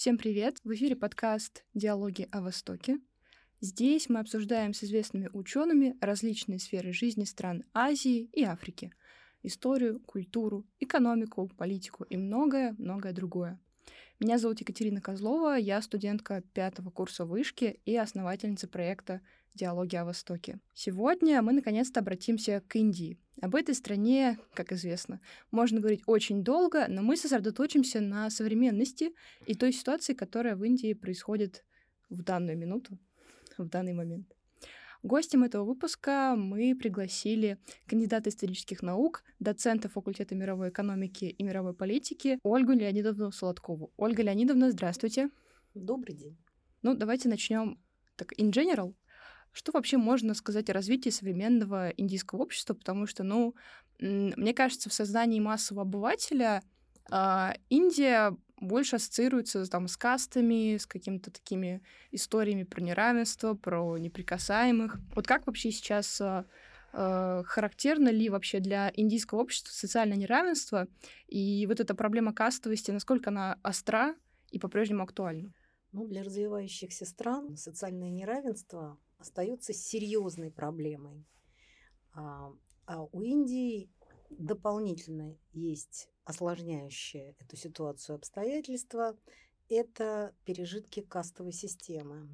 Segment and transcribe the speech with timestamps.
[0.00, 0.56] Всем привет!
[0.64, 2.98] В эфире подкаст «Диалоги о Востоке».
[3.60, 8.94] Здесь мы обсуждаем с известными учеными различные сферы жизни стран Азии и Африки.
[9.42, 13.60] Историю, культуру, экономику, политику и многое-многое другое.
[14.20, 19.20] Меня зовут Екатерина Козлова, я студентка пятого курса вышки и основательница проекта
[19.52, 20.60] «Диалоги о Востоке».
[20.72, 23.18] Сегодня мы наконец-то обратимся к Индии.
[23.40, 29.14] Об этой стране, как известно, можно говорить очень долго, но мы сосредоточимся на современности
[29.46, 31.64] и той ситуации, которая в Индии происходит
[32.10, 32.98] в данную минуту,
[33.56, 34.26] в данный момент.
[35.02, 42.38] Гостем этого выпуска мы пригласили кандидата исторических наук, доцента факультета мировой экономики и мировой политики
[42.42, 43.90] Ольгу Леонидовну Солодкову.
[43.96, 45.30] Ольга Леонидовна, здравствуйте.
[45.72, 46.36] Добрый день.
[46.82, 47.80] Ну, давайте начнем
[48.16, 48.94] так, in general.
[49.52, 52.74] Что вообще можно сказать о развитии современного индийского общества?
[52.74, 53.54] Потому что, ну,
[53.98, 56.62] мне кажется, в сознании массового обывателя
[57.10, 64.98] э, Индия больше ассоциируется там, с кастами, с какими-то такими историями про неравенство, про неприкасаемых.
[65.14, 66.44] Вот как вообще сейчас э,
[66.92, 70.88] характерно ли вообще для индийского общества социальное неравенство
[71.26, 74.14] и вот эта проблема кастовости, насколько она остра
[74.50, 75.52] и по-прежнему актуальна?
[75.92, 81.24] Ну, для развивающихся стран социальное неравенство остается серьезной проблемой.
[82.12, 82.52] А,
[82.86, 83.90] а у Индии
[84.30, 89.16] дополнительно есть осложняющее эту ситуацию обстоятельства–
[89.70, 92.28] это пережитки кастовой системы.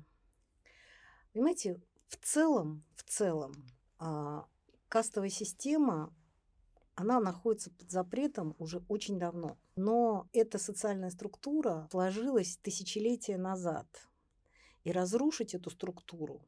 [1.33, 3.53] Понимаете, в целом, в целом,
[3.99, 4.47] а,
[4.89, 6.15] кастовая система,
[6.95, 9.59] она находится под запретом уже очень давно.
[9.77, 13.87] Но эта социальная структура сложилась тысячелетия назад.
[14.85, 16.41] И разрушить эту структуру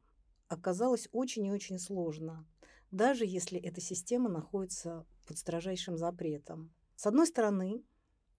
[0.49, 2.45] оказалось очень и очень сложно,
[2.91, 6.73] даже если эта система находится под строжайшим запретом.
[6.95, 7.83] С одной стороны,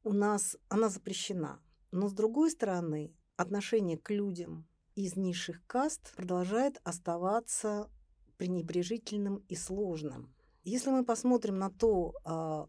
[0.02, 6.80] у нас она запрещена, но с другой стороны, отношение к людям из низших каст продолжает
[6.84, 7.88] оставаться
[8.36, 10.34] пренебрежительным и сложным.
[10.62, 12.68] Если мы посмотрим на то, а,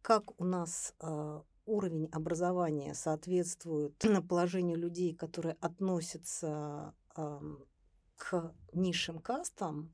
[0.00, 3.94] как у нас а, уровень образования соответствует
[4.28, 6.94] положению людей, которые относятся
[8.16, 9.92] к низшим кастам,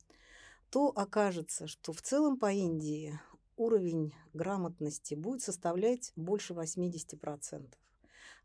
[0.71, 3.19] то окажется, что в целом по Индии
[3.57, 7.73] уровень грамотности будет составлять больше 80%.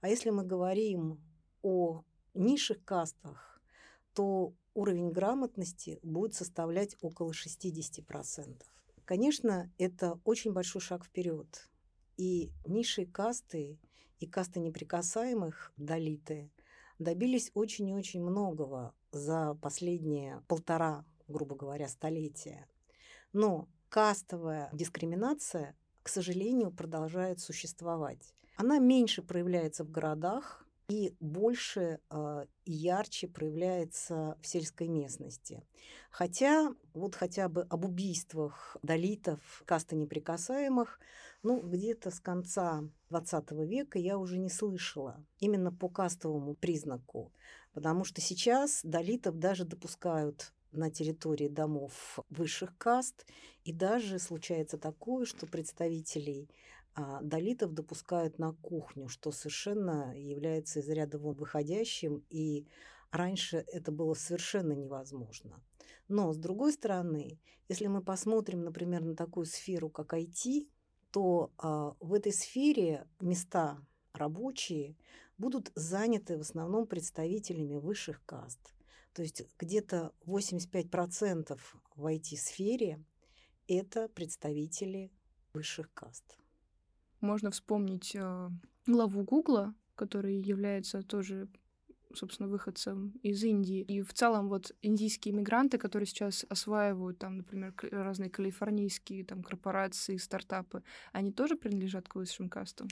[0.02, 1.22] А если мы говорим
[1.62, 3.62] о низших кастах,
[4.14, 8.62] то уровень грамотности будет составлять около 60%.
[9.06, 11.70] Конечно, это очень большой шаг вперед.
[12.18, 13.80] И низшие касты
[14.20, 16.52] и касты неприкасаемых, долиты,
[17.00, 22.68] добились очень и очень многого за последние полтора, грубо говоря, столетия.
[23.34, 28.34] Но кастовая дискриминация, к сожалению, продолжает существовать.
[28.56, 35.64] Она меньше проявляется в городах, и больше э, ярче проявляется в сельской местности.
[36.10, 41.00] Хотя вот хотя бы об убийствах долитов, касты неприкасаемых,
[41.44, 47.32] ну, где-то с конца XX века я уже не слышала именно по кастовому признаку,
[47.74, 53.26] потому что сейчас долитов даже допускают на территории домов высших каст,
[53.64, 56.50] и даже случается такое, что представителей
[56.94, 62.68] а, долитов допускают на кухню, что совершенно является из ряда вон выходящим, и
[63.12, 65.62] раньше это было совершенно невозможно.
[66.08, 70.68] Но, с другой стороны, если мы посмотрим, например, на такую сферу, как IT,
[71.12, 73.78] то а, в этой сфере места
[74.14, 74.96] рабочие
[75.38, 78.74] будут заняты в основном представителями высших каст.
[79.14, 81.60] То есть где-то 85%
[81.96, 83.04] в IT-сфере
[83.68, 85.12] это представители
[85.54, 86.38] высших каст.
[87.20, 88.50] Можно вспомнить э,
[88.86, 91.50] главу Гугла, который является тоже
[92.18, 93.82] собственно, выходцем из Индии.
[93.82, 100.18] И в целом вот индийские мигранты, которые сейчас осваивают там, например, разные калифорнийские там корпорации,
[100.18, 102.88] стартапы, они тоже принадлежат к высшим кастам?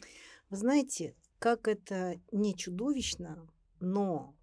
[0.50, 3.48] Вы знаете, как это не чудовищно,
[3.80, 4.36] но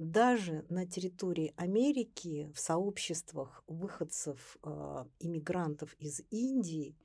[0.00, 6.96] даже на территории Америки в сообществах выходцев, э, иммигрантов из Индии,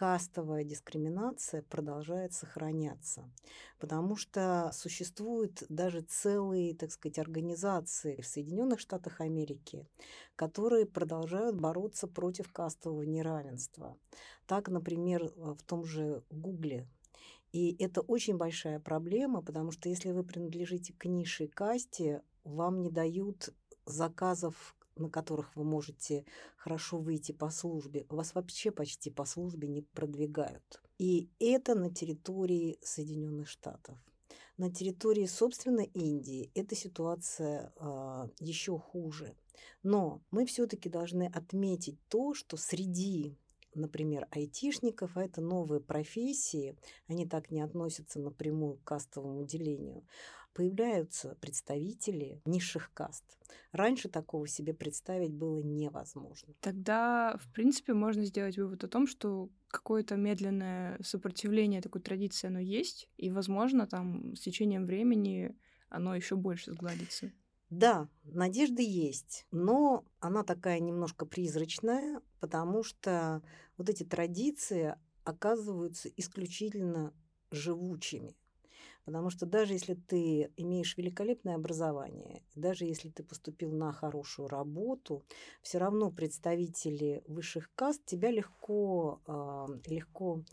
[0.00, 3.30] кастовая дискриминация продолжает сохраняться,
[3.78, 9.86] потому что существуют даже целые, так сказать, организации в Соединенных Штатах Америки,
[10.36, 13.98] которые продолжают бороться против кастового неравенства.
[14.46, 16.88] Так, например, в том же Гугле
[17.52, 22.90] и это очень большая проблема, потому что если вы принадлежите к низшей касте, вам не
[22.90, 23.50] дают
[23.84, 26.24] заказов, на которых вы можете
[26.56, 28.06] хорошо выйти по службе.
[28.08, 30.82] Вас вообще почти по службе не продвигают.
[30.98, 33.96] И это на территории Соединенных Штатов.
[34.56, 39.34] На территории, собственно, Индии эта ситуация э, еще хуже.
[39.82, 43.38] Но мы все-таки должны отметить то, что среди
[43.74, 46.76] например, айтишников, а это новые профессии,
[47.06, 50.04] они так не относятся напрямую к кастовому делению,
[50.52, 53.24] появляются представители низших каст.
[53.72, 56.54] Раньше такого себе представить было невозможно.
[56.60, 62.58] Тогда, в принципе, можно сделать вывод о том, что какое-то медленное сопротивление такой традиции оно
[62.58, 65.56] есть, и, возможно, там с течением времени
[65.88, 67.32] оно еще больше сгладится.
[67.70, 73.42] Да, надежда есть, но она такая немножко призрачная, потому что
[73.76, 77.14] вот эти традиции оказываются исключительно
[77.52, 78.36] живучими.
[79.10, 85.24] Потому что даже если ты имеешь великолепное образование, даже если ты поступил на хорошую работу,
[85.62, 90.44] все равно представители высших каст тебя легко, а, легко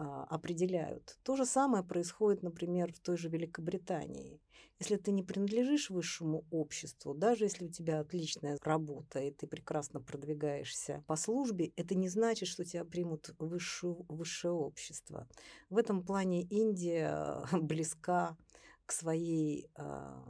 [0.00, 1.18] определяют.
[1.22, 4.40] То же самое происходит, например, в той же Великобритании.
[4.78, 10.00] Если ты не принадлежишь высшему обществу, даже если у тебя отличная работа, и ты прекрасно
[10.00, 15.28] продвигаешься по службе, это не значит, что тебя примут в высшее, высшее общество.
[15.68, 18.38] В этом плане Индия близка
[18.86, 20.24] к своей э,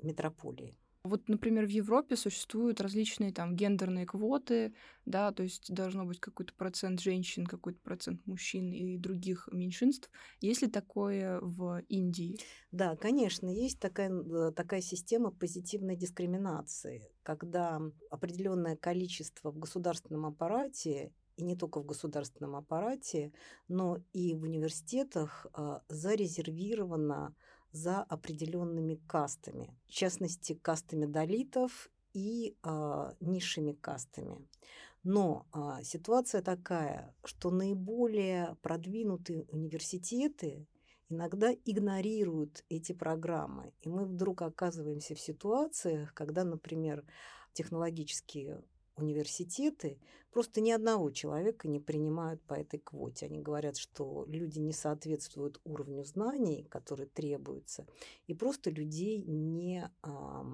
[0.00, 0.76] метрополии.
[1.06, 4.74] Вот, например, в Европе существуют различные там гендерные квоты,
[5.04, 10.10] да, то есть должно быть какой-то процент женщин, какой-то процент мужчин и других меньшинств.
[10.40, 12.38] Есть ли такое в Индии?
[12.72, 17.80] Да, конечно, есть такая, э, такая система позитивной дискриминации, когда
[18.10, 23.32] определенное количество в государственном аппарате и не только в государственном аппарате,
[23.68, 27.34] но и в университетах а, зарезервировано
[27.76, 34.38] за определенными кастами, в частности, кастами долитов и э, низшими кастами.
[35.02, 40.66] Но э, ситуация такая, что наиболее продвинутые университеты
[41.08, 43.72] иногда игнорируют эти программы.
[43.80, 47.04] И мы вдруг оказываемся в ситуациях, когда, например,
[47.52, 48.64] технологические
[48.96, 49.98] университеты
[50.30, 53.26] просто ни одного человека не принимают по этой квоте.
[53.26, 57.86] Они говорят, что люди не соответствуют уровню знаний, которые требуются,
[58.26, 60.44] и просто людей не а,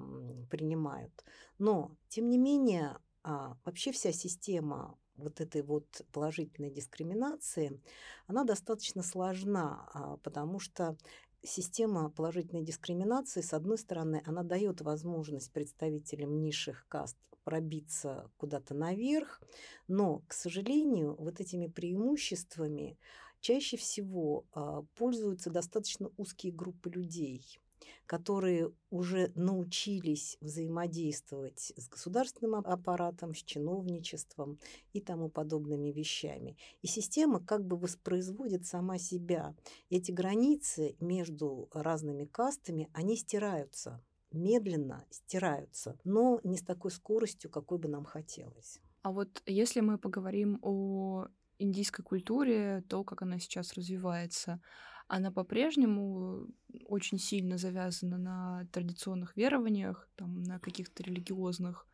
[0.49, 1.23] принимают.
[1.57, 7.79] Но, тем не менее, а, вообще вся система вот этой вот положительной дискриминации,
[8.25, 10.97] она достаточно сложна, а, потому что
[11.43, 19.41] система положительной дискриминации, с одной стороны, она дает возможность представителям низших каст пробиться куда-то наверх,
[19.87, 22.97] но, к сожалению, вот этими преимуществами
[23.41, 27.59] чаще всего а, пользуются достаточно узкие группы людей
[28.05, 34.59] которые уже научились взаимодействовать с государственным аппаратом, с чиновничеством
[34.93, 36.57] и тому подобными вещами.
[36.81, 39.55] И система как бы воспроизводит сама себя.
[39.89, 44.01] Эти границы между разными кастами, они стираются
[44.33, 48.79] медленно стираются, но не с такой скоростью, какой бы нам хотелось.
[49.03, 51.27] А вот если мы поговорим о
[51.59, 54.61] индийской культуре, то, как она сейчас развивается,
[55.07, 56.47] она по-прежнему
[56.87, 61.87] очень сильно завязана на традиционных верованиях, там, на каких-то религиозных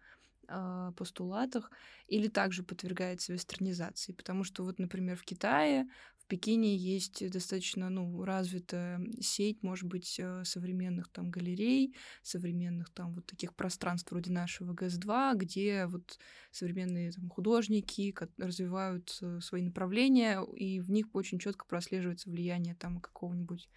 [0.48, 1.72] э, постулатах,
[2.08, 4.14] или также подвергается вестернизации.
[4.14, 5.88] Потому что вот, например, в Китае
[6.30, 13.26] Пекине есть достаточно ну, развитая сеть, может быть, э, современных там галерей, современных там вот
[13.26, 16.20] таких пространств вроде нашего ГЭС-2, где вот
[16.52, 23.02] современные там, художники развивают э, свои направления, и в них очень четко прослеживается влияние там
[23.02, 23.68] какого-нибудь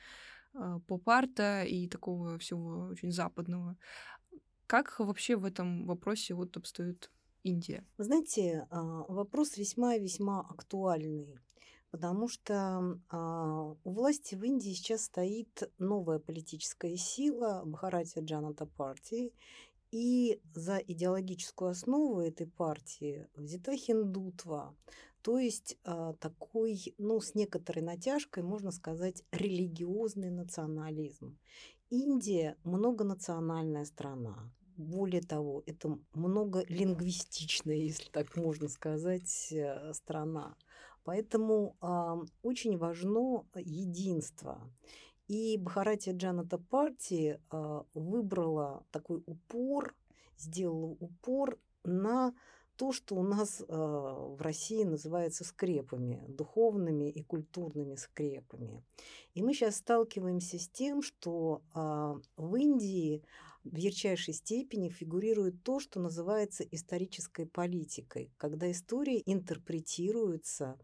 [0.55, 3.79] э, поп-арта и такого всего очень западного.
[4.67, 7.11] Как вообще в этом вопросе вот обстоит
[7.45, 7.85] Индия?
[7.97, 11.39] Вы знаете, а, вопрос весьма-весьма актуальный
[11.93, 19.33] потому что а, у власти в Индии сейчас стоит новая политическая сила Бхаратия Джаната партии,
[19.93, 24.75] и за идеологическую основу этой партии взята хиндутва,
[25.21, 31.39] то есть а, такой, ну, с некоторой натяжкой, можно сказать, религиозный национализм.
[31.91, 34.51] Индия многонациональная страна.
[34.79, 40.57] Более того, это многолингвистичная, если так можно сказать, э, страна.
[41.05, 44.71] Поэтому э, очень важно единство.
[45.29, 49.95] И Бхаратия Джаната партии э, выбрала такой упор,
[50.37, 52.35] сделала упор на
[52.77, 58.83] то, что у нас э, в России называется скрепами, духовными и культурными скрепами.
[59.35, 63.23] И мы сейчас сталкиваемся с тем, что э, в Индии
[63.65, 70.79] в ярчайшей степени фигурирует то, что называется исторической политикой, когда история интерпретируется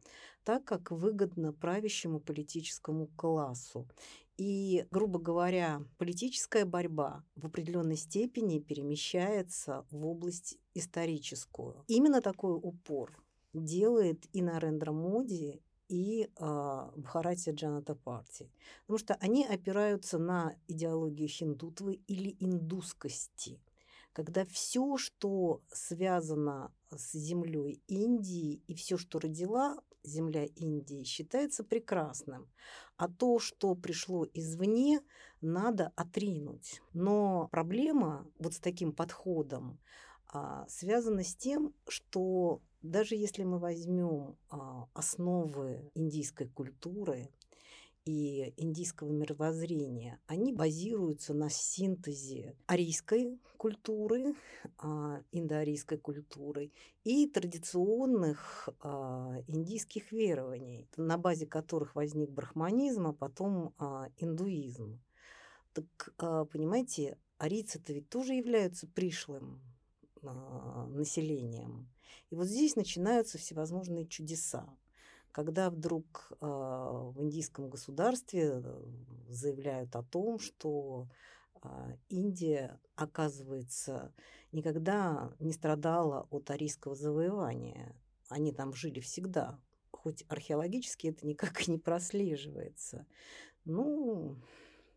[0.45, 3.89] так, как выгодно правящему политическому классу.
[4.37, 11.85] И, грубо говоря, политическая борьба в определенной степени перемещается в область историческую.
[11.89, 13.21] Именно такой упор
[13.53, 18.51] делает и Нарендра Моди, и э, Бхаратия Джаната Парти.
[18.83, 23.61] Потому что они опираются на идеологию хиндутвы или индускости,
[24.13, 32.49] когда все, что связано с землей Индии и все, что родила земля Индии, считается прекрасным.
[32.97, 35.01] А то, что пришло извне,
[35.41, 36.83] надо отринуть.
[36.93, 39.79] Но проблема вот с таким подходом
[40.27, 47.29] а, связана с тем, что даже если мы возьмем а, основы индийской культуры
[48.05, 54.35] и индийского мировоззрения, они базируются на синтезе арийской культуры,
[54.79, 56.71] а, индоарийской культуры
[57.03, 63.75] и традиционных а, индийских верований, на базе которых возник брахманизм, а потом
[64.19, 65.01] индуизм.
[65.73, 66.15] Так,
[66.51, 69.61] понимаете, арийцы-то ведь тоже являются пришлым
[70.23, 71.89] населением.
[72.31, 74.69] И вот здесь начинаются всевозможные чудеса.
[75.33, 78.83] Когда вдруг э, в индийском государстве э,
[79.29, 81.09] заявляют о том, что
[81.63, 84.13] э, Индия, оказывается,
[84.53, 87.95] никогда не страдала от арийского завоевания.
[88.29, 89.61] Они там жили всегда,
[89.91, 93.07] хоть археологически это никак не прослеживается.
[93.65, 94.37] Ну,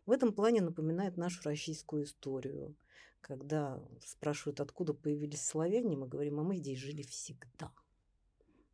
[0.06, 2.75] в этом плане напоминает нашу российскую историю–
[3.21, 7.71] когда спрашивают, откуда появились славяне, мы говорим, а мы здесь жили всегда.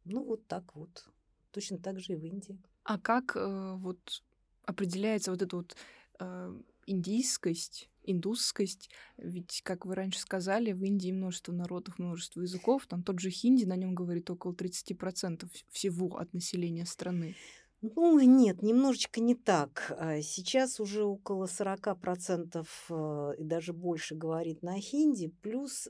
[0.06, 1.10] Ну, вот так вот.
[1.52, 2.58] Точно так же и в Индии.
[2.84, 4.24] А как э, вот
[4.64, 5.76] определяется вот эта вот
[6.20, 8.90] э, индийскость, индусскость?
[9.18, 12.88] Ведь, как вы раньше сказали, в Индии множество народов, множество языков.
[12.88, 17.36] Там тот же хинди, на нем говорит около 30% всего от населения страны.
[17.82, 19.96] Ну, нет, немножечко не так.
[20.00, 25.88] А, сейчас уже около 40% э, и даже больше говорит на хинди, плюс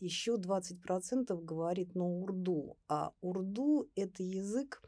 [0.00, 2.78] еще 20% говорит на урду.
[2.88, 4.82] А урду– это язык,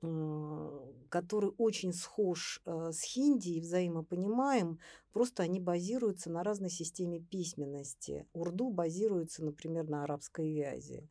[0.00, 4.78] который очень схож э, с хинди и взаимопонимаем,
[5.12, 8.26] просто они базируются на разной системе письменности.
[8.32, 11.06] Урду базируется, например, на арабской вязи.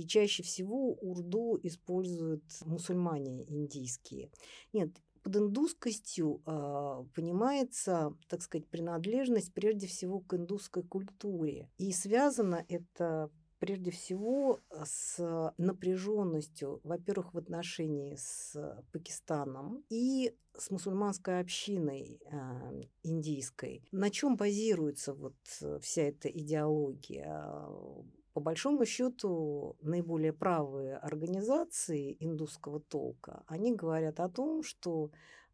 [0.00, 4.30] И чаще всего урду используют мусульмане индийские.
[4.72, 11.68] Нет, под индусскостью э, понимается, так сказать, принадлежность прежде всего к индусской культуре.
[11.76, 18.56] И связано это прежде всего с напряженностью, во-первых, в отношении с
[18.92, 23.84] Пакистаном и с мусульманской общиной э, индийской.
[23.92, 25.36] На чем базируется вот
[25.82, 27.68] вся эта идеология?
[28.32, 35.10] По большому счету наиболее правые организации индусского толка, они говорят о том, что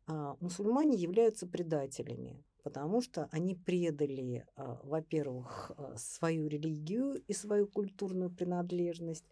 [0.07, 7.67] а, мусульмане являются предателями, потому что они предали, а, во-первых, а, свою религию и свою
[7.67, 9.25] культурную принадлежность,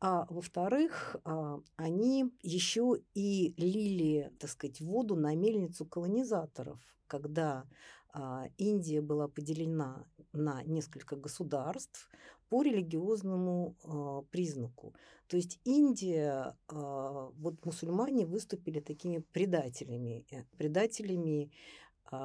[0.00, 7.64] а во-вторых, а, они еще и лили, так сказать, воду на мельницу колонизаторов, когда
[8.12, 12.08] а, Индия была поделена на несколько государств,
[12.48, 14.94] по религиозному э, признаку.
[15.26, 21.50] То есть Индия, э, вот мусульмане выступили такими предателями, э, предателями
[22.10, 22.16] э,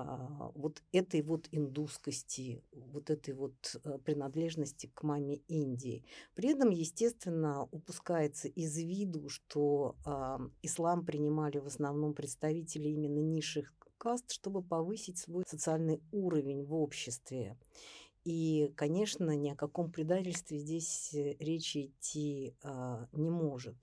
[0.55, 6.05] вот этой вот индусскости, вот этой вот э, принадлежности к маме Индии.
[6.35, 13.73] При этом, естественно, упускается из виду, что э, ислам принимали в основном представители именно низших
[14.03, 17.57] каст, чтобы повысить свой социальный уровень в обществе.
[18.23, 23.75] И, конечно, ни о каком предательстве здесь э, речи идти а, не может.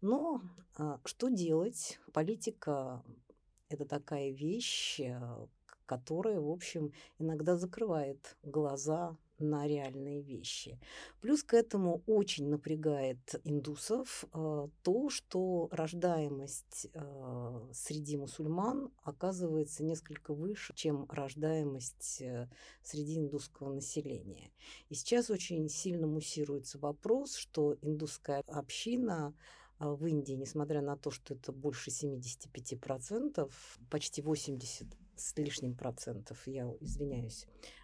[0.00, 0.42] Но
[0.76, 2.00] а, что делать?
[2.12, 3.04] Политика–
[3.68, 5.46] это такая вещь, а,
[5.86, 10.78] которая, в общем, иногда закрывает глаза на реальные вещи.
[11.20, 20.34] Плюс к этому очень напрягает индусов э, то, что рождаемость э, среди мусульман оказывается несколько
[20.34, 22.48] выше, чем рождаемость э,
[22.82, 24.52] среди индусского населения.
[24.88, 29.34] И сейчас очень сильно муссируется вопрос, что индусская община
[29.80, 33.50] в Индии, несмотря на то, что это больше 75%,
[33.90, 34.86] почти 80
[35.16, 37.83] с лишним процентов, я извиняюсь, а,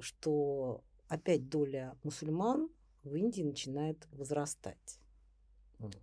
[0.00, 2.68] что опять доля мусульман
[3.02, 5.00] в Индии начинает возрастать.
[5.78, 5.96] Вот.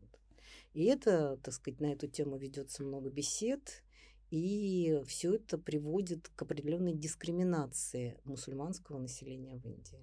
[0.74, 3.84] И это, так сказать, на эту тему ведется много бесед,
[4.32, 10.00] и все это приводит к определенной дискриминации мусульманского населения в Индии.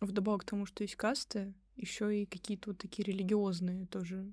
[0.00, 4.32] Вдобавок к тому, что есть касты, еще и какие-то вот такие религиозные тоже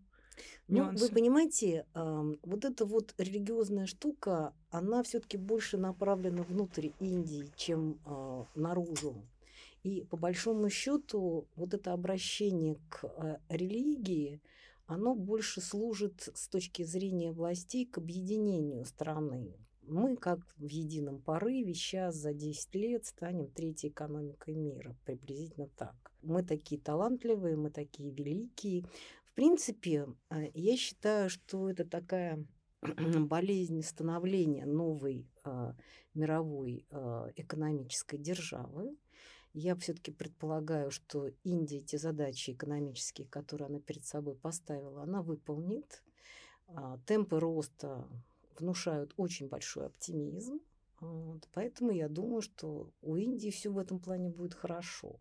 [0.68, 8.00] Ну, вы понимаете, вот эта вот религиозная штука, она все-таки больше направлена внутрь Индии, чем
[8.06, 9.16] а, наружу.
[9.84, 14.42] И по большому счету вот это обращение к а, религии,
[14.86, 19.54] оно больше служит с точки зрения властей к объединению страны.
[19.84, 25.96] Мы, как в едином порыве, сейчас за 10 лет станем третьей экономикой мира, приблизительно так.
[26.22, 28.84] Мы такие талантливые, мы такие великие.
[29.38, 32.44] Принципе, э, я считаю, что это такая
[32.82, 35.74] болезнь становления новой э,
[36.16, 38.98] мировой э, экономической державы.
[39.54, 46.04] Я все-таки предполагаю, что Индия те задачи экономические, которые она перед собой поставила, она выполнит.
[47.06, 48.08] Темпы роста
[48.58, 50.60] внушают очень большой оптимизм.
[51.00, 55.20] Вот, поэтому я думаю, что у Индии все в этом плане будет хорошо.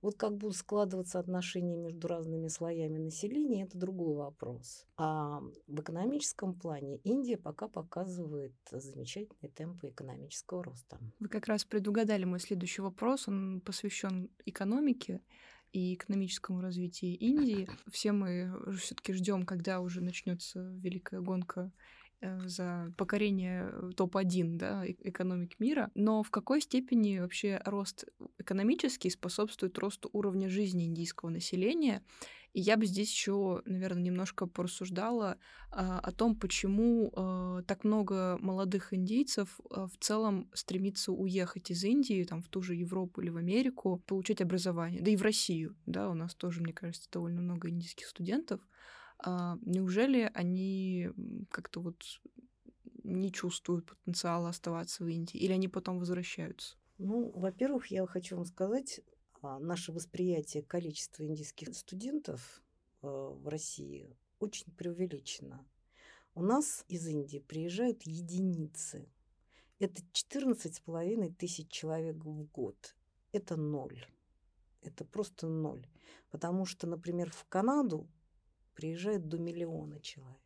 [0.00, 4.86] Вот как будут складываться отношения между разными слоями населения, это другой вопрос.
[4.96, 10.98] А в экономическом плане Индия пока показывает замечательные темпы экономического роста.
[11.18, 13.26] Вы как раз предугадали мой следующий вопрос.
[13.26, 15.20] Он посвящен экономике
[15.72, 17.68] и экономическому развитию Индии.
[17.90, 24.84] Все мы все-таки ждем, когда уже начнется великая гонка Э, за покорение э, топ-1 да,
[24.86, 28.06] экономик мира, но в какой степени вообще рост
[28.38, 32.02] экономический способствует росту уровня жизни индийского населения?
[32.54, 35.38] И я бы здесь еще, наверное, немножко порассуждала
[35.70, 41.84] а, о том, почему а, так много молодых индийцев а, в целом стремится уехать из
[41.84, 45.76] Индии, там, в ту же Европу или в Америку, получать образование, да и в Россию,
[45.86, 48.60] да, у нас тоже, мне кажется, довольно много индийских студентов.
[49.18, 51.10] А, неужели они
[51.50, 52.02] как-то вот
[53.04, 55.38] не чувствуют потенциала оставаться в Индии?
[55.38, 56.76] Или они потом возвращаются?
[56.98, 59.00] Ну, во-первых, я хочу вам сказать,
[59.42, 62.62] а, наше восприятие количества индийских студентов
[63.02, 65.64] а, в России очень преувеличено.
[66.34, 69.08] У нас из Индии приезжают единицы.
[69.80, 72.96] Это 14,5 тысяч человек в год.
[73.32, 74.06] Это ноль.
[74.82, 75.86] Это просто ноль.
[76.30, 78.08] Потому что, например, в Канаду
[78.78, 80.38] приезжает до миллиона человек.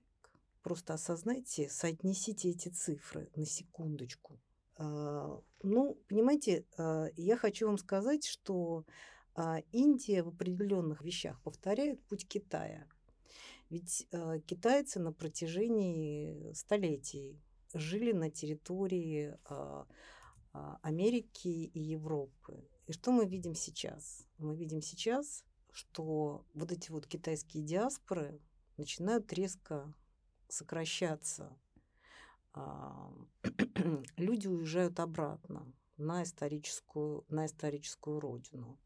[0.63, 4.41] Просто осознайте, соотнесите эти цифры на секундочку.
[4.77, 8.87] А, ну, понимаете, а, я хочу вам сказать, что
[9.35, 12.89] а, Индия в определенных вещах повторяет путь Китая.
[13.69, 14.07] Ведь
[14.47, 17.39] китайцы на протяжении столетий
[17.73, 19.39] жили на территории
[20.83, 22.69] Америки и Европы.
[22.87, 24.27] И что мы видим сейчас?
[24.37, 25.43] Мы видим сейчас
[25.73, 28.41] что вот эти вот китайские диаспоры
[28.77, 29.93] начинают резко
[30.49, 31.57] сокращаться.
[32.53, 33.11] А,
[34.17, 38.79] люди уезжают обратно на историческую, на историческую родину.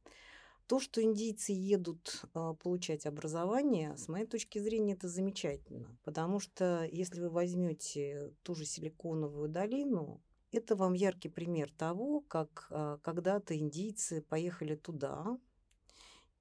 [0.66, 5.96] То, что индийцы едут а, получать образование, с моей точки зрения, это замечательно.
[6.04, 10.22] Потому что если вы возьмете ту же Силиконовую долину,
[10.52, 15.38] это вам яркий пример того, как а, когда-то индийцы поехали туда,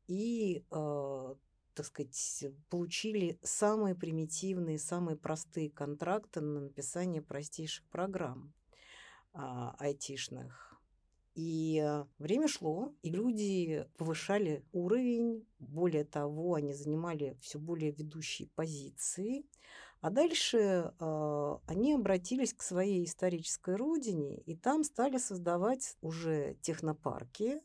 [0.07, 1.35] и, э,
[1.73, 8.53] так сказать, получили самые примитивные, самые простые контракты на написание простейших программ
[9.33, 9.39] э,
[9.79, 10.65] айтишных.
[11.35, 18.47] И э, время шло, и люди повышали уровень, более того, они занимали все более ведущие
[18.55, 19.45] позиции.
[19.99, 27.59] А дальше э, они обратились к своей исторической родине, и там стали создавать уже технопарки,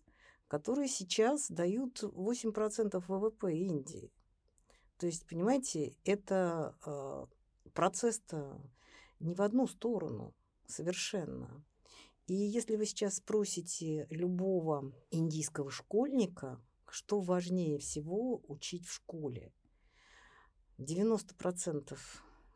[0.51, 4.13] которые сейчас дают 8% ВВП Индии.
[4.99, 7.27] То есть, понимаете, это э,
[7.73, 8.61] процесс-то
[9.21, 10.35] не в одну сторону
[10.67, 11.65] совершенно.
[12.27, 19.53] И если вы сейчас спросите любого индийского школьника, что важнее всего учить в школе,
[20.79, 21.97] 90%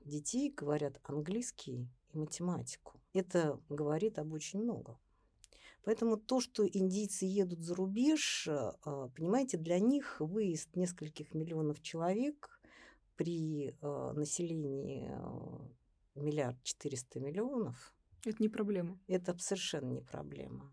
[0.01, 3.01] детей говорят английский и математику.
[3.13, 4.99] Это говорит об очень многом.
[5.85, 11.83] Поэтому то, что индийцы едут за рубеж, э, а, понимаете, для них выезд нескольких миллионов
[11.83, 12.61] человек
[13.17, 17.95] при э, населении э, миллиард четыреста миллионов.
[18.25, 18.99] Это не проблема.
[19.07, 20.73] Это совершенно не проблема.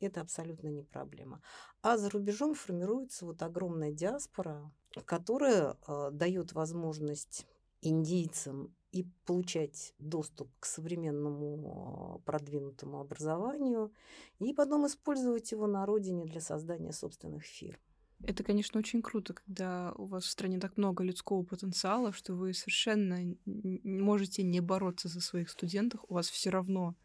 [0.00, 1.42] Это абсолютно не проблема.
[1.82, 4.72] А за рубежом формируется вот огромная диаспора,
[5.04, 7.46] которая э, дает возможность
[7.80, 13.92] индийцам и получать доступ к современному а, продвинутому образованию,
[14.38, 17.78] и потом использовать его на родине для создания собственных фирм.
[18.24, 22.52] Это, конечно, очень круто, когда у вас в стране так много людского потенциала, что вы
[22.52, 26.96] совершенно можете не бороться за своих студентов, у вас все равно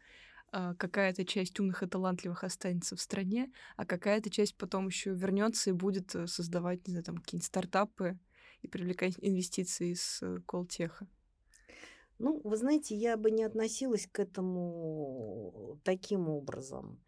[0.50, 5.70] а, какая-то часть умных и талантливых останется в стране, а какая-то часть потом еще вернется
[5.70, 8.18] и будет э, создавать, не знаю, там какие-нибудь стартапы,
[8.64, 11.06] и привлекать инвестиции из э, колтеха?
[12.24, 16.98] Ну, вы знаете, я бы не относилась к этому таким образом.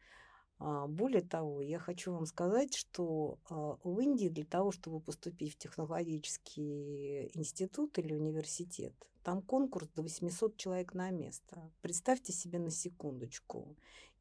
[0.59, 5.55] А, более того, я хочу вам сказать, что а, в Индии для того, чтобы поступить
[5.55, 11.73] в технологический институт или университет, там конкурс до 800 человек на место.
[11.81, 13.75] Представьте себе на секундочку.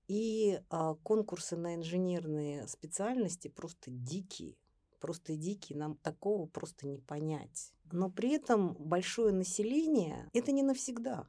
[0.08, 4.56] И а, конкурсы на инженерные специальности просто дикие.
[5.02, 7.75] Просто дикие, нам такого просто не понять.
[7.92, 11.28] Но при этом большое население– это не навсегда.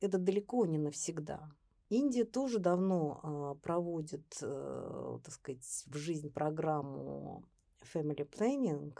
[0.00, 1.50] Это далеко не навсегда.
[1.88, 7.44] Индия тоже давно а, проводит, э, так сказать, в жизнь программу
[7.94, 8.94] Family Planning.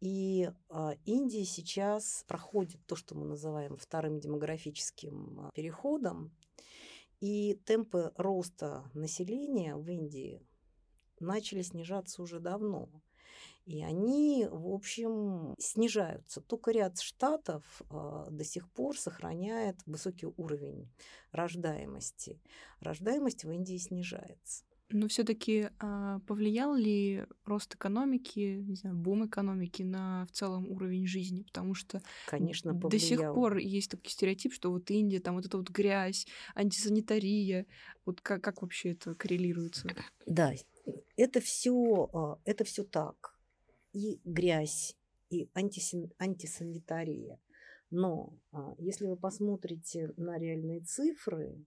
[0.00, 6.30] И э, Индия сейчас проходит то, что мы называем вторым демографическим а, переходом.
[7.20, 10.40] И темпы роста населения в Индии
[11.18, 12.88] начали снижаться уже давно.
[13.68, 16.40] И они, в общем, снижаются.
[16.40, 20.88] Только ряд штатов э, до сих пор сохраняет высокий уровень
[21.32, 22.40] рождаемости.
[22.80, 24.64] Рождаемость в Индии снижается.
[24.90, 31.06] Но все-таки а, повлиял ли рост экономики, не знаю, бум экономики на в целом уровень
[31.06, 31.42] жизни?
[31.42, 32.88] Потому что Конечно, повлиял.
[32.88, 37.66] до сих пор есть такой стереотип, что вот Индия, там вот эта вот грязь, антисанитария.
[38.06, 39.94] Вот как, как вообще это коррелируется?
[40.24, 40.54] Да,
[41.18, 43.37] это все, а, это все так
[43.92, 44.96] и грязь,
[45.30, 47.40] и антисин, антисанитария.
[47.90, 51.64] Но а, если вы посмотрите на реальные цифры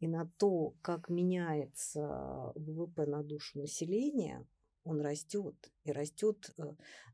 [0.00, 4.46] и на то, как меняется ВВП на душу населения,
[4.88, 6.62] он растет и растет э,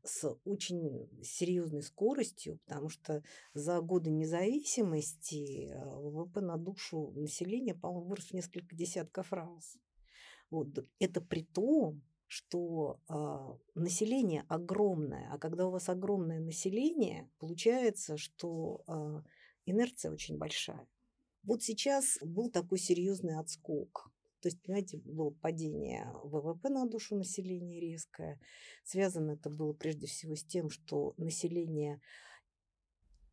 [0.03, 3.21] с очень серьезной скоростью, потому что
[3.53, 9.77] за годы независимости э, ВВП на душу населения, по-моему, вырос в несколько десятков раз.
[10.49, 10.69] Вот.
[10.99, 18.83] Это при том, что э, население огромное, а когда у вас огромное население, получается, что
[18.87, 19.21] э,
[19.65, 20.87] инерция очень большая.
[21.43, 24.11] Вот сейчас был такой серьезный отскок.
[24.41, 28.39] То есть, понимаете, было падение ВВП на душу населения резкое.
[28.83, 31.99] Связано это было прежде всего с тем, что население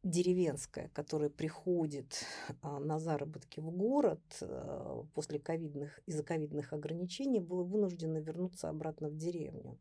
[0.03, 2.25] деревенская, которая приходит
[2.61, 9.09] а, на заработки в город а, после ковидных, из-за ковидных ограничений, было вынуждено вернуться обратно
[9.09, 9.79] в деревню.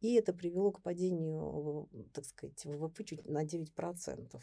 [0.00, 4.40] И это привело к падению, так сказать, ВВП чуть на 9%.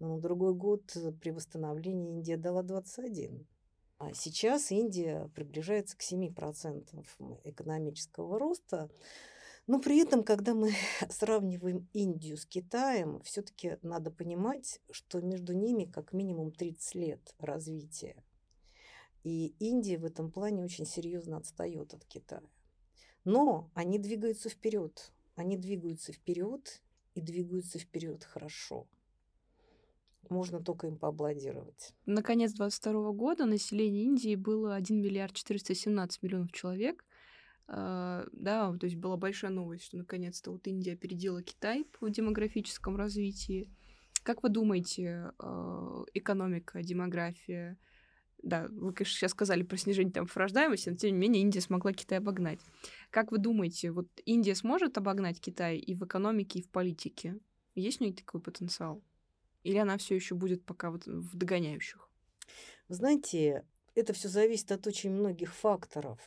[0.00, 3.46] Но на другой год при восстановлении Индия дала 21%.
[3.98, 7.04] А сейчас Индия приближается к 7%
[7.44, 8.88] экономического роста.
[9.68, 10.72] Но при этом, когда мы
[11.10, 18.16] сравниваем Индию с Китаем, все-таки надо понимать, что между ними как минимум 30 лет развития.
[19.24, 22.42] И Индия в этом плане очень серьезно отстает от Китая.
[23.24, 25.12] Но они двигаются вперед.
[25.36, 26.82] Они двигаются вперед
[27.14, 28.86] и двигаются вперед хорошо.
[30.30, 31.92] Можно только им поаплодировать.
[32.06, 37.04] Наконец 2022 года население Индии было 1 миллиард 417 миллионов человек.
[37.68, 42.96] А, да, то есть была большая новость, что наконец-то вот Индия опередила Китай по демографическому
[42.96, 43.68] развитию.
[44.22, 47.78] Как вы думаете, а, экономика, демография,
[48.42, 51.92] да, вы, конечно, сейчас сказали про снижение там рождаемости, но тем не менее Индия смогла
[51.92, 52.60] Китай обогнать.
[53.10, 57.38] Как вы думаете, вот Индия сможет обогнать Китай и в экономике, и в политике?
[57.74, 59.02] Есть у нее такой потенциал?
[59.62, 62.08] Или она все еще будет пока вот в догоняющих?
[62.88, 66.18] Вы знаете, это все зависит от очень многих факторов.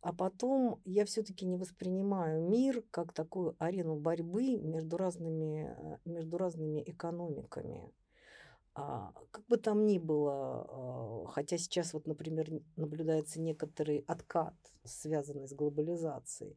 [0.00, 6.38] А потом я все-таки не воспринимаю мир как такую арену борьбы между разными, э, между
[6.38, 7.92] разными экономиками.
[8.80, 15.48] А, как бы там ни было, а, хотя сейчас вот, например, наблюдается некоторый откат, связанный
[15.48, 16.56] с глобализацией,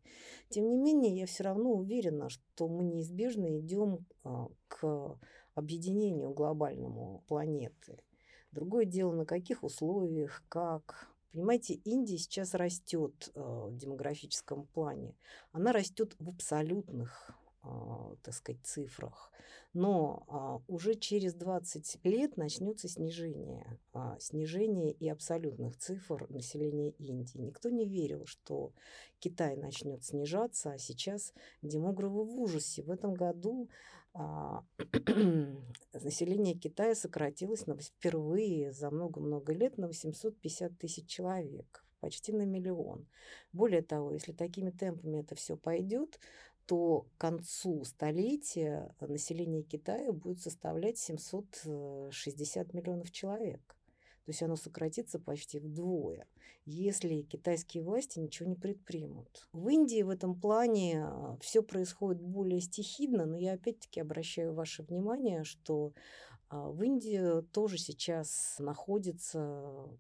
[0.50, 5.20] тем не менее я все равно уверена, что мы неизбежно идем а, к
[5.56, 8.04] объединению глобальному планеты.
[8.52, 15.16] Другое дело, на каких условиях, как, Понимаете, Индия сейчас растет э, в демографическом плане.
[15.54, 17.32] Она растет в абсолютных,
[17.64, 17.68] э,
[18.22, 19.32] так сказать, цифрах.
[19.74, 20.26] Но
[20.68, 23.80] э, уже через 20 лет начнется снижение.
[24.20, 27.38] Снижение и абсолютных цифр населения Индии.
[27.38, 28.74] Никто не верил, что
[29.20, 32.84] Китай начнет снижаться, а сейчас демографы в ужасе.
[32.84, 33.70] В этом году а,
[35.94, 43.08] население Китая сократилось на, впервые за много-много лет на 850 тысяч человек, почти на миллион.
[43.54, 46.20] Более того, если такими темпами это все пойдет,
[46.66, 53.76] то к концу столетия население Китая будет составлять 760 миллионов человек.
[54.26, 56.28] То есть оно сократится почти вдвое,
[56.66, 59.48] если китайские власти ничего не предпримут.
[59.52, 64.84] В Индии в этом плане а, все происходит более стихийно, но я опять-таки обращаю ваше
[64.84, 65.94] внимание, что
[66.50, 69.40] а, в Индии тоже сейчас находится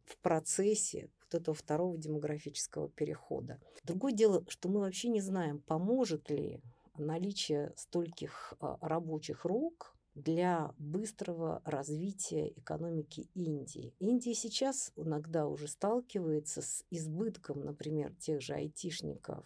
[0.06, 3.60] в процессе вот этого второго демографического перехода.
[3.84, 6.62] Другое дело, что мы вообще не знаем, поможет ли
[6.98, 13.94] наличие стольких а, рабочих рук для быстрого развития экономики Индии.
[14.00, 19.46] Индия сейчас иногда уже сталкивается с избытком, например, тех же айтишников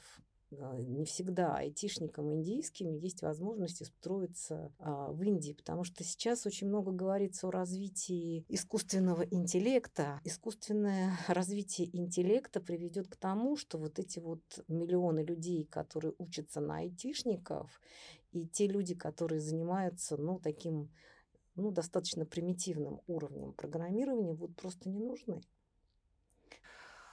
[0.60, 6.68] а, не всегда айтишникам индийским есть возможность устроиться а, в Индии, потому что сейчас очень
[6.68, 10.22] много говорится о развитии искусственного интеллекта.
[10.24, 16.78] Искусственное развитие интеллекта приведет к тому, что вот эти вот миллионы людей, которые учатся на
[16.78, 17.82] айтишников,
[18.36, 20.90] и те люди, которые занимаются, ну, таким,
[21.56, 25.42] ну, достаточно примитивным уровнем программирования, будут просто не нужны.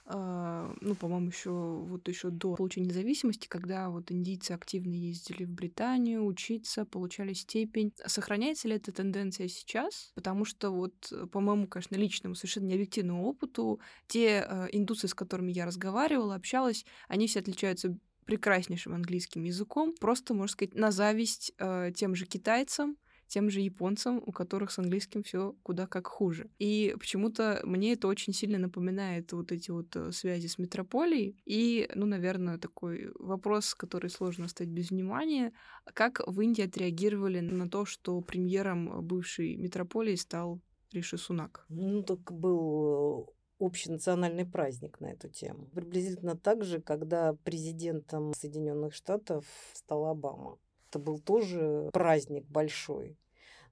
[0.05, 5.51] А, ну, по-моему, еще вот еще до получения независимости, когда вот индийцы активно ездили в
[5.51, 7.93] Британию учиться, получали степень.
[8.05, 10.11] Сохраняется ли эта тенденция сейчас?
[10.15, 15.53] Потому что вот, по моему, конечно, личному, совершенно необъективному опыту, те э, индусы, с которыми
[15.53, 21.91] я разговаривала, общалась, они все отличаются прекраснейшим английским языком, просто, можно сказать, на зависть э,
[21.95, 22.97] тем же китайцам,
[23.33, 26.51] тем же японцам, у которых с английским все куда как хуже.
[26.59, 31.35] И почему-то мне это очень сильно напоминает вот эти вот э, связи с метрополией.
[31.45, 35.51] И, ну, наверное, такой вопрос, который сложно оставить без внимания.
[35.93, 41.65] Как в Индии отреагировали на то, что премьером бывшей метрополии стал Риши Сунак?
[41.69, 43.33] Ну, так был
[43.65, 45.67] общенациональный праздник на эту тему.
[45.73, 50.57] Приблизительно так же, когда президентом Соединенных Штатов стал Обама.
[50.89, 53.17] Это был тоже праздник большой.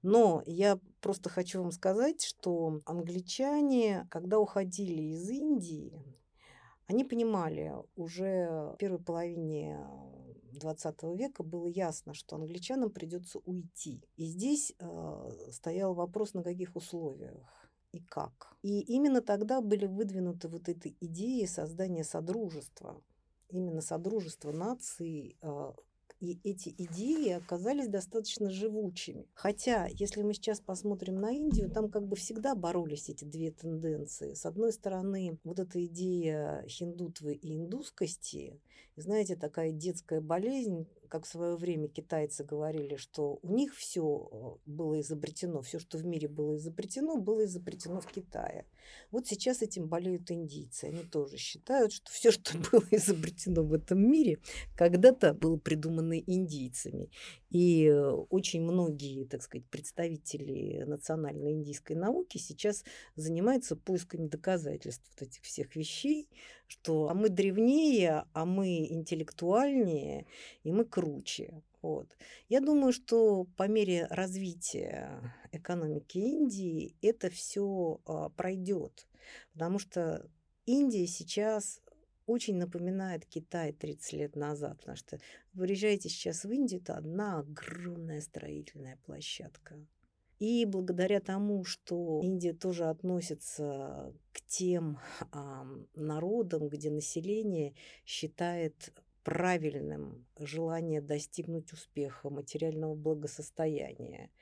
[0.02, 5.92] Но я просто хочу вам сказать, что англичане, когда уходили из Индии,
[6.86, 9.78] они понимали уже в первой половине
[10.52, 14.02] XX века было ясно, что англичанам придется уйти.
[14.16, 17.61] И здесь э, стоял вопрос, на каких условиях
[17.92, 18.56] и как.
[18.62, 23.02] И именно тогда были выдвинуты вот эти идеи создания содружества,
[23.50, 25.72] именно содружества наций, э,
[26.22, 29.26] и эти идеи оказались достаточно живучими.
[29.34, 34.34] Хотя, если мы сейчас посмотрим на Индию, там как бы всегда боролись эти две тенденции.
[34.34, 38.60] С одной стороны, вот эта идея хиндутвы и индускости,
[38.96, 44.58] знаете, такая детская болезнь, как в свое время китайцы говорили, что у них все э,
[44.64, 48.66] было изобретено, все, что в мире было изобретено, было изобретено в Китае.
[49.10, 50.84] Вот сейчас этим болеют индийцы.
[50.84, 54.38] Они тоже считают, что все, что было изобретено в этом мире,
[54.74, 57.10] когда-то было придумано индийцами.
[57.50, 62.84] И э, очень многие, так сказать, представители национальной индийской науки сейчас
[63.16, 66.30] занимаются поисками доказательств вот этих всех вещей,
[66.72, 70.26] что а мы древнее, а мы интеллектуальнее,
[70.64, 71.62] и мы круче.
[71.82, 72.08] Вот.
[72.48, 79.06] Я думаю, что по мере развития экономики Индии это все а, пройдет,
[79.52, 80.26] потому что
[80.64, 81.80] Индия сейчас
[82.26, 85.18] очень напоминает Китай 30 лет назад, потому что
[85.52, 89.76] вы приезжаете сейчас в Индию, это одна огромная строительная площадка.
[90.42, 94.98] И благодаря тому, что Индия тоже относится к тем
[95.30, 97.74] а, народам, где население
[98.04, 104.32] считает правильным желание достигнуть успеха, материального благосостояния.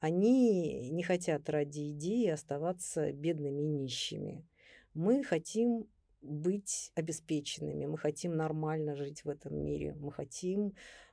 [0.00, 4.46] Они не хотят ради идеи оставаться бедными и нищими.
[4.94, 5.86] Мы хотим
[6.22, 10.72] быть обеспеченными, мы хотим нормально жить в этом мире, мы хотим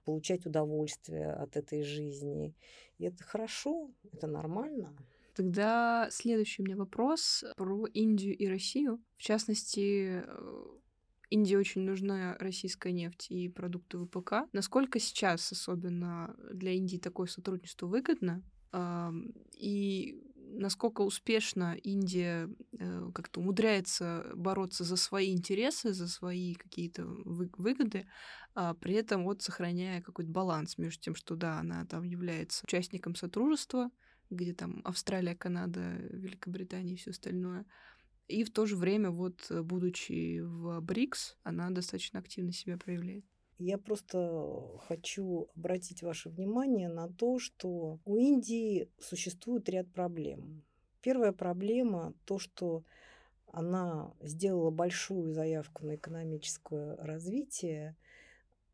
[0.10, 2.56] получать удовольствие от этой жизни.
[2.98, 4.96] И это хорошо, это нормально.
[5.36, 9.00] Тогда следующий у меня вопрос про Индию и Россию.
[9.18, 10.66] В частности, э,
[11.30, 14.50] Индии очень нужна российская нефть и продукты ВПК.
[14.52, 18.42] Насколько сейчас, особенно для Индии, такое сотрудничество выгодно?
[19.54, 28.08] И насколько успешно Индия э, как-то умудряется бороться за свои интересы, за свои какие-то выгоды,
[28.56, 33.16] а при этом вот сохраняя какой-то баланс между тем, что да, она там является участником
[33.16, 33.90] сотрудничества,
[34.30, 37.66] где там Австралия, Канада, Великобритания и все остальное,
[38.28, 43.26] и в то же время, вот, будучи в БРИКС, она достаточно активно себя проявляет.
[43.60, 50.64] Я просто хочу обратить ваше внимание на то, что у Индии существует ряд проблем.
[51.02, 52.86] Первая проблема то, что
[53.52, 57.98] она сделала большую заявку на экономическое развитие,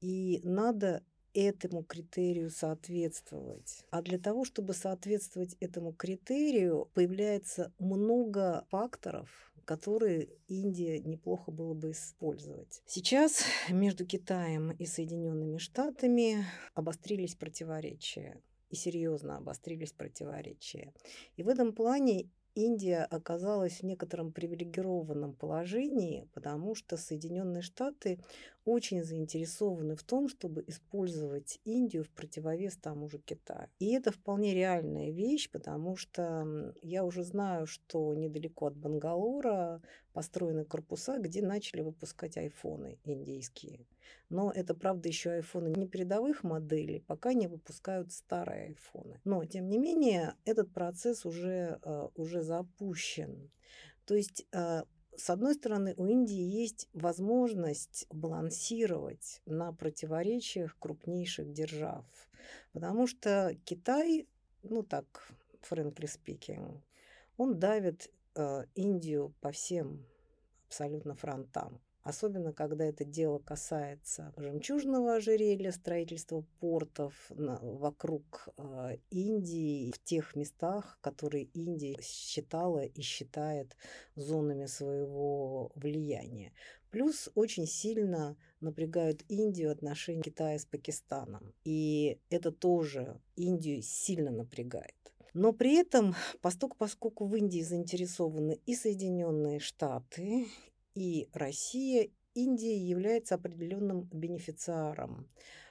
[0.02, 3.86] и надо этому критерию соответствовать.
[3.90, 11.92] А для того, чтобы соответствовать этому критерию, появляется много факторов, которые Индия неплохо было бы
[11.92, 12.82] использовать.
[12.86, 20.94] Сейчас между Китаем и Соединенными Штатами обострились противоречия и серьезно обострились противоречия.
[21.36, 28.20] И в этом плане Индия оказалась в некотором привилегированном положении, потому что Соединенные Штаты
[28.64, 33.68] очень заинтересованы в том, чтобы использовать Индию в противовес тому же Китаю.
[33.80, 39.82] И это вполне реальная вещь, потому что я уже знаю, что недалеко от Бангалора
[40.14, 43.86] построены корпуса, где начали выпускать айфоны индийские.
[44.30, 49.20] Но это, правда, еще айфоны не передовых моделей, пока не выпускают старые айфоны.
[49.24, 53.52] Но, тем не менее, этот процесс уже, э, уже запущен.
[54.06, 54.84] То есть э,
[55.18, 62.06] с одной стороны, у Индии есть возможность балансировать на противоречиях крупнейших держав,
[62.74, 64.28] потому что Китай,
[64.64, 65.32] ну так,
[65.70, 66.82] frankly speaking,
[67.38, 70.06] он давит э, Индию по всем
[70.68, 79.92] абсолютно фронтам особенно когда это дело касается жемчужного ожерелья, строительства портов на, вокруг э, Индии,
[79.92, 83.76] в тех местах, которые Индия считала и считает
[84.16, 86.54] зонами своего влияния.
[86.92, 91.54] Плюс очень сильно напрягают Индию отношения Китая с Пакистаном.
[91.64, 94.96] И это тоже Индию сильно напрягает.
[95.34, 100.46] Но при этом, поскольку, поскольку в Индии заинтересованы и Соединенные Штаты,
[100.96, 105.30] и Россия, Индия является определенным бенефициаром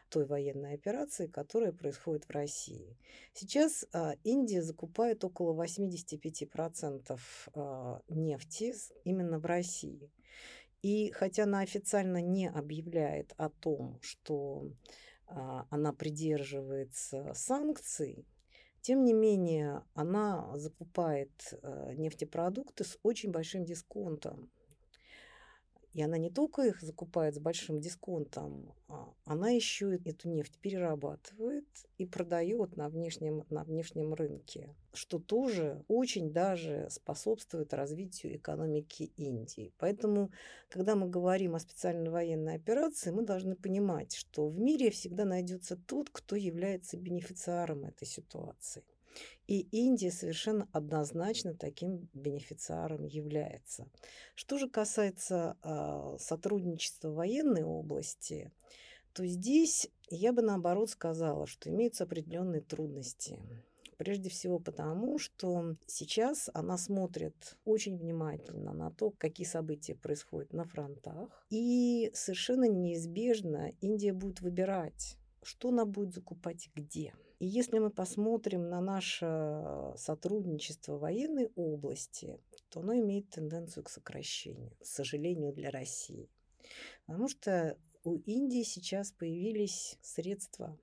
[0.09, 2.97] той военной операции, которая происходит в России.
[3.33, 7.19] Сейчас а, Индия закупает около 85%
[7.55, 10.13] а, нефти именно в России.
[10.83, 14.71] И хотя она официально не объявляет о том, что
[15.27, 18.27] а, она придерживается санкций,
[18.83, 24.51] тем не менее она закупает а, нефтепродукты с очень большим дисконтом.
[25.95, 31.67] И она не только их закупает с большим дисконтом, а она еще эту нефть перерабатывает
[31.99, 39.73] и продает на внешнем, на внешнем рынке, что тоже очень даже способствует развитию экономики Индии.
[39.79, 40.33] Поэтому,
[40.69, 45.77] когда мы говорим о специальной военной операции, мы должны понимать, что в мире всегда найдется
[45.77, 48.83] тот, кто является бенефициаром этой ситуации.
[49.47, 53.87] И Индия совершенно однозначно таким бенефициаром является.
[54.35, 58.51] Что же касается э, сотрудничества военной области,
[59.13, 63.39] то здесь я бы наоборот сказала, что имеются определенные трудности.
[63.97, 70.65] Прежде всего потому, что сейчас она смотрит очень внимательно на то, какие события происходят на
[70.65, 71.47] фронтах.
[71.51, 77.15] И совершенно неизбежно Индия будет выбирать, что она будет закупать где.
[77.45, 83.91] И если мы посмотрим на наше сотрудничество в военной области, то оно имеет тенденцию к
[83.91, 86.31] сокращению, к сожалению, для России.
[87.05, 90.79] Потому что у Индии сейчас появились средства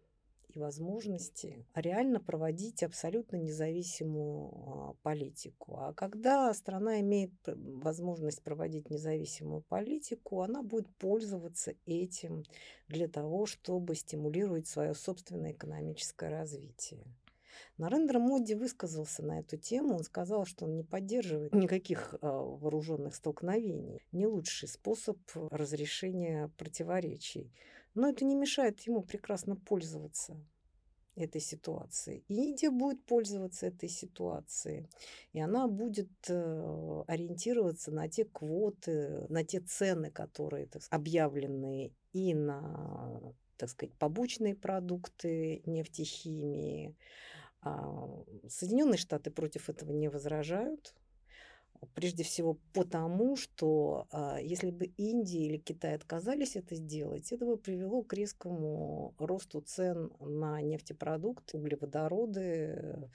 [0.56, 5.78] и возможности реально проводить абсолютно независимую а, политику.
[5.78, 12.44] А когда страна имеет возможность проводить независимую политику, она будет пользоваться этим
[12.88, 17.04] для того, чтобы стимулировать свое собственное экономическое развитие.
[17.78, 19.96] Нарендра Моди высказался на эту тему.
[19.96, 24.02] Он сказал, что он не поддерживает никаких э, вооруженных столкновений.
[24.12, 27.52] Не лучший способ разрешения противоречий.
[27.94, 30.38] Но это не мешает ему прекрасно пользоваться
[31.16, 32.24] этой ситуацией.
[32.28, 34.88] И Индия будет пользоваться этой ситуацией.
[35.34, 42.34] И она будет э, ориентироваться на те квоты, на те цены, которые так, объявлены и
[42.34, 46.96] на так сказать, побочные продукты нефтехимии.
[47.62, 48.10] А
[48.48, 50.96] Соединенные Штаты против этого не возражают.
[51.96, 57.58] Прежде всего потому, что а, если бы Индия или Китай отказались это сделать, это бы
[57.58, 63.10] привело к резкому росту цен на нефтепродукты, углеводороды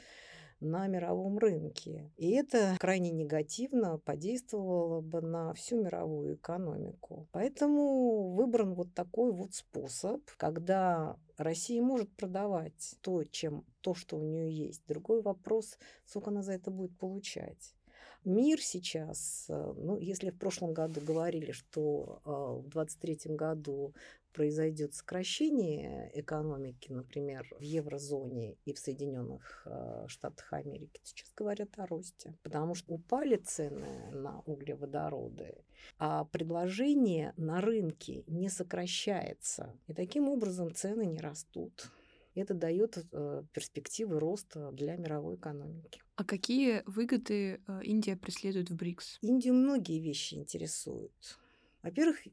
[0.60, 2.10] на мировом рынке.
[2.16, 7.28] И это крайне негативно подействовало бы на всю мировую экономику.
[7.32, 14.22] Поэтому выбран вот такой вот способ, когда Россия может продавать то, чем, то, что у
[14.22, 14.82] нее есть.
[14.86, 17.75] Другой вопрос, сколько она за это будет получать
[18.26, 23.94] мир сейчас, э, ну, если в прошлом году говорили, что э, в 2023 году
[24.32, 31.86] произойдет сокращение экономики, например, в еврозоне и в Соединенных э, Штатах Америки, сейчас говорят о
[31.86, 35.64] росте, потому что упали цены на углеводороды,
[35.98, 41.90] а предложение на рынке не сокращается, и таким образом цены не растут.
[42.34, 42.98] Это дает
[43.54, 46.02] перспективы роста для мировой экономики.
[46.16, 49.18] А какие выгоды э, Индия преследует в БРИКС?
[49.20, 51.38] Индию многие вещи интересуют.
[51.82, 52.26] Во-первых,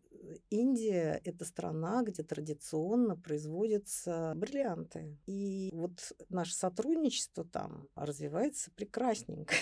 [0.50, 5.18] Индия– это страна, где традиционно производятся бриллианты.
[5.28, 9.54] И вот наше сотрудничество там развивается прекрасненько.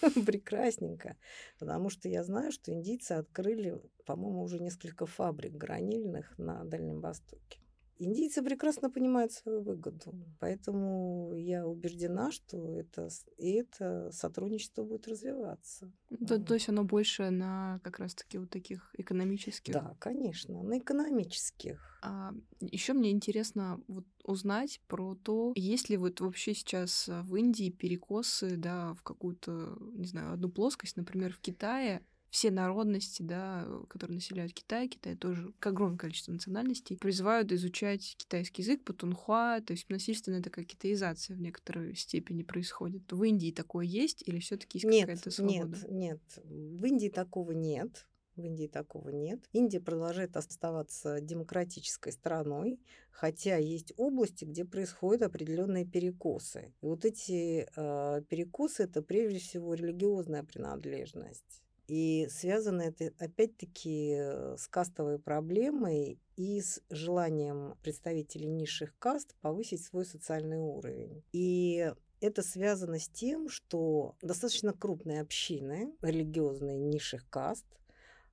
[0.26, 1.16] прекрасненько,
[1.58, 7.60] потому что я знаю, что индийцы открыли, по-моему, уже несколько фабрик гранильных на Дальнем Востоке.
[8.00, 15.92] Индийцы прекрасно понимают свою выгоду, поэтому я убеждена, что это, и это сотрудничество будет развиваться.
[16.26, 19.74] То, то есть оно больше на как раз-таки вот таких экономических?
[19.74, 21.98] Да, конечно, на экономических.
[22.02, 27.70] А, еще мне интересно вот узнать про то, есть ли вот вообще сейчас в Индии
[27.70, 34.16] перекосы, да, в какую-то, не знаю, одну плоскость, например, в Китае все народности, да, которые
[34.16, 40.42] населяют Китай, Китай тоже огромное количество национальностей, призывают изучать китайский язык, патунхуа, то есть насильственная
[40.42, 43.10] такая китаизация в некоторой степени происходит.
[43.12, 45.78] В Индии такое есть или все таки есть какая-то свобода?
[45.88, 48.06] Нет, нет, в Индии такого нет.
[48.36, 49.40] В Индии такого нет.
[49.52, 52.78] Индия продолжает оставаться демократической страной,
[53.10, 56.72] хотя есть области, где происходят определенные перекосы.
[56.80, 61.64] И вот эти э, перекосы это прежде всего религиозная принадлежность.
[61.88, 69.82] И связано это опять-таки э, с кастовой проблемой и с желанием представителей низших каст повысить
[69.82, 71.24] свой социальный уровень.
[71.32, 77.64] И это связано с тем, что достаточно крупные общины религиозные низших каст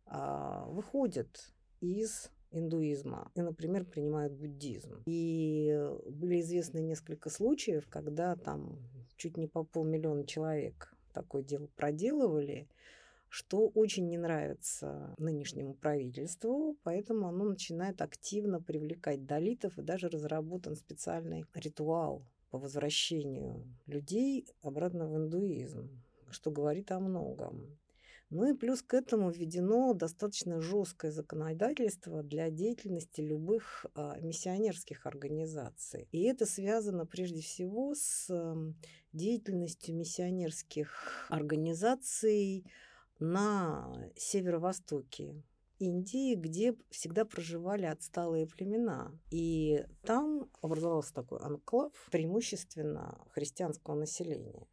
[0.06, 5.04] а, выходят из индуизма и, например, принимают буддизм.
[5.06, 5.78] И
[6.10, 8.80] были известны несколько случаев, когда там
[9.16, 12.68] чуть не по полмиллиона человек такое дело проделывали,
[13.36, 20.78] что очень не нравится нынешнему правительству, поэтому оно начинает активно привлекать долитов, и даже разработан
[20.78, 27.78] специальный ритуал по возвращению людей обратно в индуизм, что говорит о многом.
[28.30, 36.08] Ну и плюс к этому введено достаточно жесткое законодательство для деятельности любых а, миссионерских организаций.
[36.14, 38.30] И это связано прежде всего с
[39.12, 42.66] деятельностью миссионерских организаций
[43.20, 45.44] на северо-востоке
[45.80, 49.12] Индии, где всегда проживали отсталые племена.
[49.32, 54.68] И там образовался такой анклав преимущественно христианского населения.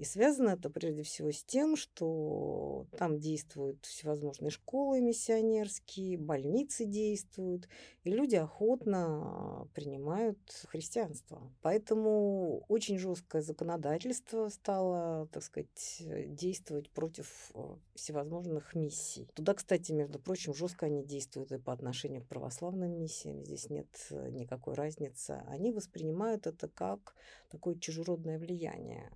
[0.00, 7.68] И связано это прежде всего с тем, что там действуют всевозможные школы миссионерские, больницы действуют,
[8.04, 10.38] и люди охотно принимают
[10.68, 11.52] христианство.
[11.60, 19.28] Поэтому очень жесткое законодательство стало, так сказать, действовать против э, всевозможных миссий.
[19.34, 23.44] Туда, кстати, между прочим, жестко они действуют и по отношению к православным миссиям.
[23.44, 25.42] Здесь нет э, никакой разницы.
[25.46, 27.14] Они воспринимают это как
[27.50, 29.10] такое чужеродное влияние.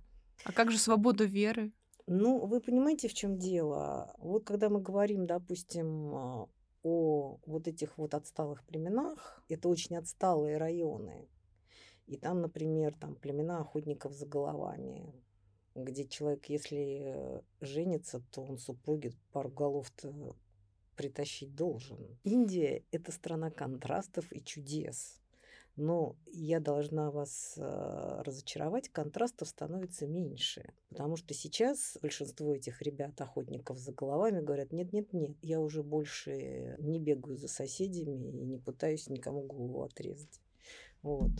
[0.45, 1.73] А как же свобода веры?
[2.05, 4.13] Ну, вы понимаете, в чем дело?
[4.19, 6.49] Вот когда мы говорим, допустим, а,
[6.83, 11.27] о вот этих вот отсталых племенах, это очень отсталые районы.
[12.05, 15.11] И там, например, там племена охотников за головами,
[15.73, 20.35] где человек, если женится, то он супруге пару голов-то
[20.95, 22.19] притащить должен.
[22.23, 25.19] Индия– это страна контрастов и чудес.
[25.77, 30.73] Но я должна вас э, разочаровать, контрастов становится меньше.
[30.89, 36.99] Потому что сейчас большинство этих ребят, охотников за головами, говорят, нет-нет-нет, я уже больше не
[36.99, 40.39] бегаю за соседями и не пытаюсь никому голову отрезать.
[41.01, 41.31] Вот.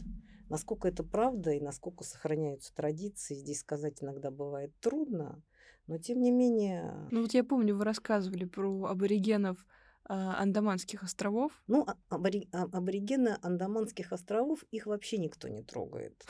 [0.50, 5.42] Насколько это правда и насколько сохраняются традиции, здесь сказать иногда бывает трудно,
[5.88, 7.08] но тем не менее...
[7.12, 9.66] Ну вот я помню, вы рассказывали про аборигенов
[10.08, 11.52] Андаманских островов?
[11.68, 12.48] Ну, а, абори...
[12.52, 16.26] А, аборигены Андаманских островов, их вообще никто не трогает,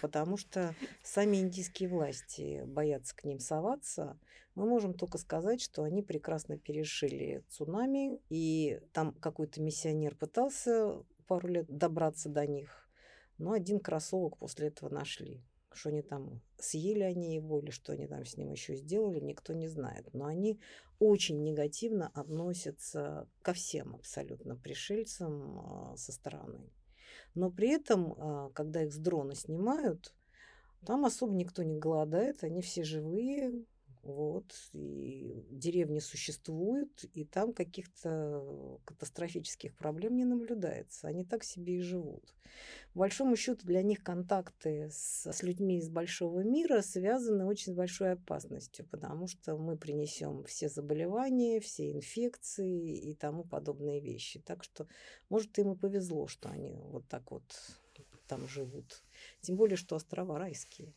[0.00, 4.18] потому что сами индийские власти боятся к ним соваться.
[4.54, 11.48] Мы можем только сказать, что они прекрасно перешили цунами, и там какой-то миссионер пытался пару
[11.48, 12.88] лет добраться до них,
[13.36, 15.44] но один кроссовок после этого нашли.
[15.72, 19.52] Что они там, съели они его или что они там с ним еще сделали, никто
[19.52, 20.12] не знает.
[20.12, 20.60] Но они
[20.98, 26.70] очень негативно относятся ко всем абсолютно пришельцам а, со стороны.
[27.34, 30.14] Но при этом, а, когда их с дрона снимают,
[30.86, 33.64] там особо никто не голодает, они все живые,
[34.02, 41.08] Вот, и деревни существуют, и там каких-то катастрофических проблем не наблюдается.
[41.08, 42.34] Они так себе и живут.
[42.92, 47.76] По большому счету для них контакты с, с людьми из большого мира связаны очень с
[47.76, 54.40] большой опасностью, потому что мы принесем все заболевания, все инфекции и тому подобные вещи.
[54.40, 54.86] Так что,
[55.28, 57.44] может, им и повезло, что они вот так вот
[58.26, 59.02] там живут.
[59.40, 60.94] Тем более, что острова райские.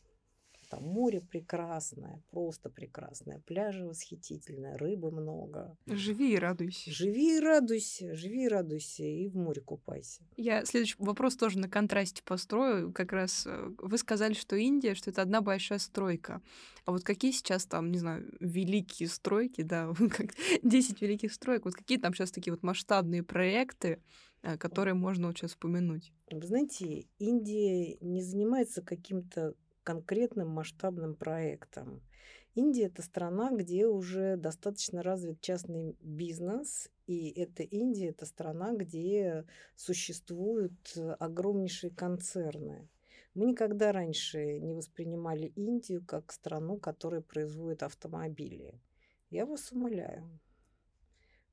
[0.72, 5.78] Там море прекрасное, просто прекрасное, пляжи восхитительные, рыбы много.
[5.86, 6.90] Живи и радуйся.
[6.90, 10.22] Живи и радуйся, живи и радуйся, и в море купайся.
[10.38, 12.94] Я следующий вопрос тоже на контрасте построю.
[12.94, 16.42] Как раз э, вы сказали, что Индия, что это одна большая стройка.
[16.86, 21.74] А вот какие сейчас там, не знаю, великие стройки, да, как 10 великих строек, вот
[21.74, 24.02] какие там сейчас такие вот масштабные проекты,
[24.42, 26.14] э, которые можно вот сейчас упомянуть?
[26.32, 29.54] Вы знаете, Индия не занимается каким-то
[29.84, 32.02] конкретным масштабным проектом.
[32.54, 39.46] Индия– это страна, где уже достаточно развит частный бизнес, и это Индия– это страна, где
[39.76, 42.90] существуют огромнейшие концерны.
[43.34, 48.82] Мы никогда раньше не воспринимали Индию как страну, которая производит автомобили.
[49.30, 50.40] Я вас умоляю.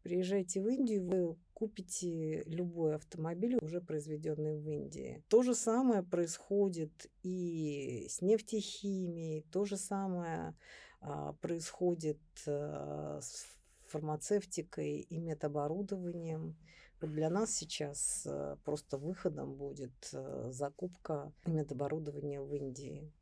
[0.03, 5.25] Приезжайте в Индию, вы купите любой автомобиль, уже произведенный в Индии.
[5.29, 10.55] То же самое происходит и с нефтехимией, то же самое
[11.01, 13.45] а, происходит а, с
[13.89, 16.57] фармацевтикой и медоборудованием.
[17.01, 23.13] Для нас сейчас а, просто выходом будет а, закупка медоборудования в Индии.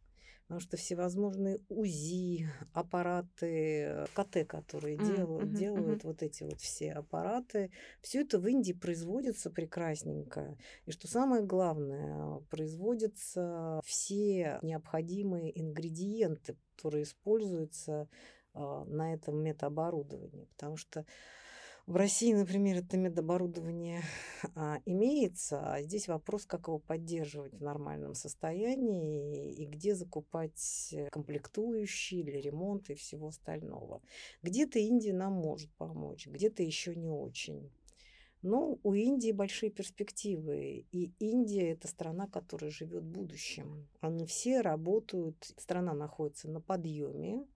[0.47, 5.17] Потому что всевозможные УЗИ, аппараты, КТ, которые mm-hmm.
[5.17, 6.07] делают, делают mm-hmm.
[6.07, 10.57] вот эти вот все аппараты, все это в Индии производится прекрасненько.
[10.85, 18.09] И что самое главное, производятся все необходимые ингредиенты, которые используются
[18.55, 20.47] э, на этом метаоборудовании.
[20.57, 21.05] Потому что
[21.87, 24.03] в России, например, это медоборудование
[24.57, 32.25] а, имеется, а здесь вопрос, как его поддерживать в нормальном состоянии и где закупать комплектующие
[32.25, 34.03] для ремонта и всего остального.
[34.43, 37.71] Где-то Индия нам может помочь, где-то еще не очень.
[38.43, 40.87] Но у Индии большие перспективы.
[40.93, 43.89] И Индия– это страна, которая живет будущим.
[44.01, 47.47] Они все работают, страна находится на подъеме,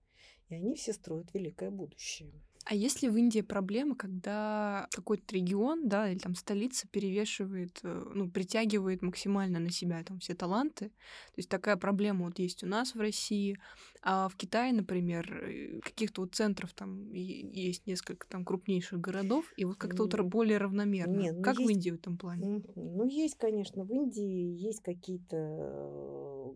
[0.49, 2.31] и они все строят великое будущее.
[2.65, 8.11] А есть ли в Индии проблема, когда какой-то регион, да, или там столица перевешивает, э,
[8.13, 10.89] ну, притягивает максимально на себя там все таланты?
[10.89, 13.57] То есть такая проблема вот есть у нас в России,
[14.03, 19.65] а в Китае, например, э, каких-то вот центров там есть несколько там крупнейших городов, и
[19.65, 21.17] вот как-то вот более равномерно.
[21.17, 22.63] Нет, ну как есть, в Индии в этом плане?
[22.75, 26.53] Ну, есть, конечно, в Индии есть какие-то э,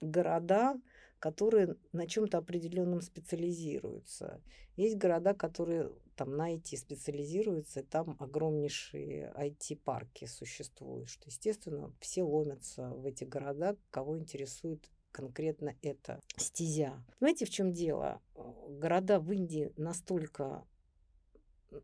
[0.00, 0.74] города,
[1.18, 4.40] которые на чем-то определенном специализируются.
[4.76, 12.22] Есть города, которые там на IT специализируются, и там огромнейшие IT-парки существуют, что, естественно, все
[12.22, 17.04] ломятся в эти города, кого интересует конкретно эта стезя.
[17.18, 18.20] Понимаете, в чем дело?
[18.68, 20.64] Города в Индии настолько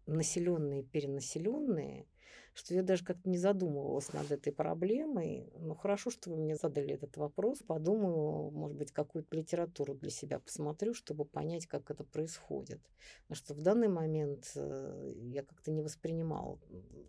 [0.07, 2.07] населенные, перенаселенные,
[2.55, 5.53] что я даже как-то не задумывалась над этой проблемой.
[5.59, 7.59] Ну, хорошо, что вы мне задали этот вопрос.
[7.59, 12.81] Подумаю, может быть, какую-то литературу для себя посмотрю, чтобы понять, как это происходит.
[13.23, 16.61] Потому что в данный момент э, я как-то не воспринимала,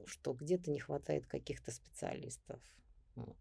[0.05, 2.59] что где-то не хватает каких-то специалистов.
[3.13, 3.37] Вот.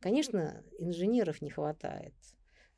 [0.00, 2.14] Конечно, инженеров не хватает,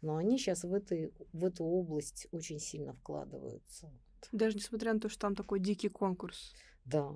[0.03, 3.91] но они сейчас в, этой, в эту область очень сильно вкладываются.
[4.33, 6.55] Даже несмотря на то, что там такой дикий конкурс.
[6.85, 7.15] Да,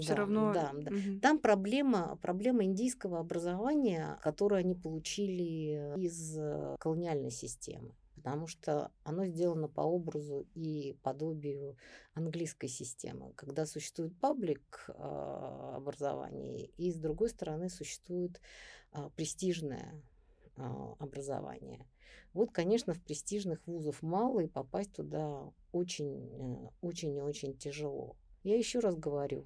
[0.00, 0.52] все да, равно.
[0.52, 0.90] Да, да.
[0.90, 1.20] Угу.
[1.20, 9.26] Там проблема, проблема индийского образования, которую они получили из э, колониальной системы потому что оно
[9.26, 11.76] сделано по образу и подобию
[12.14, 14.92] английской системы, когда существует паблик э,
[15.76, 18.40] образование, и с другой стороны существует
[18.92, 20.02] э, престижное
[20.98, 21.86] образование.
[22.32, 28.16] Вот, конечно, в престижных вузов мало, и попасть туда очень, очень и очень тяжело.
[28.42, 29.44] Я еще раз говорю,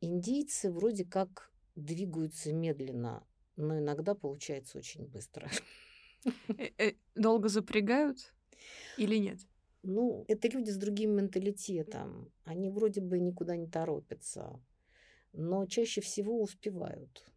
[0.00, 3.26] Индийцы вроде как двигаются медленно,
[3.56, 5.50] но иногда получается очень быстро.
[6.58, 8.34] Э, э, долго запрягают
[8.98, 9.38] или нет?
[9.82, 12.30] Ну, это люди с другим менталитетом.
[12.44, 14.60] Они вроде бы никуда не торопятся,
[15.32, 17.30] но чаще всего успевают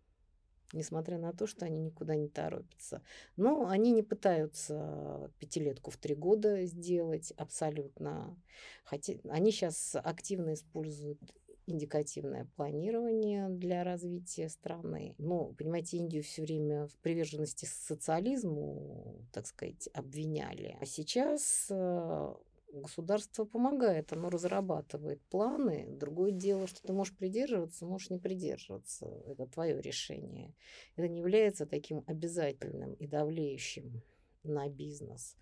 [0.74, 3.02] несмотря на то, что они никуда не торопятся.
[3.38, 8.36] Но они не пытаются пятилетку в три года сделать абсолютно.
[8.84, 11.20] Хотя они сейчас активно используют
[11.66, 15.16] индикативное планирование для развития страны.
[15.18, 20.78] Но, понимаете, Индию все время в приверженности социализму, так сказать, обвиняли.
[20.80, 22.34] А сейчас э,
[22.74, 25.88] государство помогает, оно разрабатывает планы.
[25.90, 29.06] Другое дело, что ты можешь придерживаться, можешь не придерживаться.
[29.28, 30.54] Это твое решение.
[30.96, 34.02] Это не является таким обязательным и давлеющим
[34.44, 35.38] на бизнес.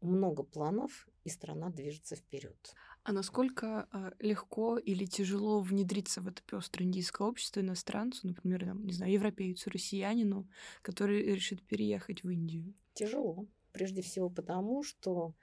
[0.00, 2.74] Много планов, и страна движется вперед.
[3.04, 8.84] А насколько э, легко или тяжело внедриться в это пестрое индийское общество иностранцу, например, там,
[8.84, 10.48] не знаю, европейцу, россиянину,
[10.82, 12.74] который решит переехать в Индию?
[12.94, 13.46] Тяжело.
[13.72, 15.34] Прежде всего потому, что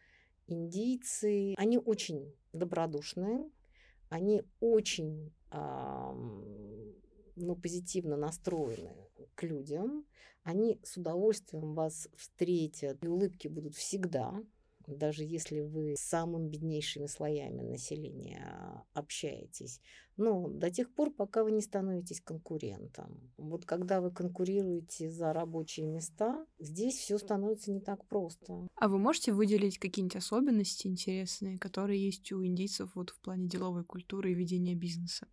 [0.48, 3.50] индийцы, они очень добродушные,
[4.10, 8.96] они очень ну, позитивно настроены
[9.36, 10.06] к людям,
[10.44, 14.34] они с удовольствием вас встретят, и улыбки будут всегда,
[14.98, 19.82] даже если вы с самыми беднейшими слоями населения общаетесь.
[20.18, 23.32] Но до тех пор, пока вы не становитесь конкурентом.
[23.38, 28.68] Вот когда вы конкурируете за рабочие места, здесь все становится не так просто.
[28.76, 33.86] А вы можете выделить какие-нибудь особенности интересные, которые есть у индийцев вот в плане деловой
[33.86, 35.28] культуры и ведения бизнеса?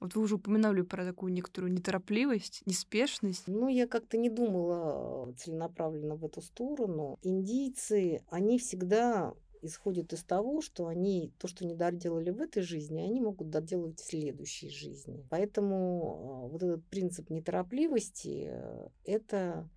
[0.00, 3.44] Вот вы уже упоминали про такую некоторую неторопливость, неспешность.
[3.48, 7.18] Ну, я как-то не думала целенаправленно в эту сторону.
[7.22, 13.00] Индийцы, они всегда исходят из того, что они то, что не доделали в этой жизни,
[13.00, 15.26] они могут доделать в следующей жизни.
[15.30, 19.68] Поэтому а, вот этот принцип неторопливости, э, это,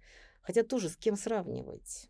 [0.41, 2.09] хотя тоже с кем сравнивать.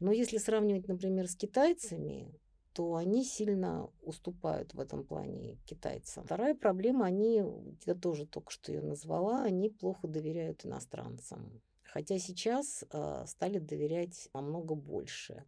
[0.00, 2.32] Но если сравнивать, например, с китайцами,
[2.72, 6.24] то они сильно уступают в этом плане китайцам.
[6.24, 7.42] Вторая проблема, они,
[7.84, 11.60] я тоже только что ее назвала, они плохо доверяют иностранцам.
[11.82, 15.44] Хотя сейчас э, стали доверять намного больше.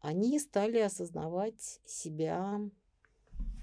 [0.00, 2.60] Они стали осознавать себя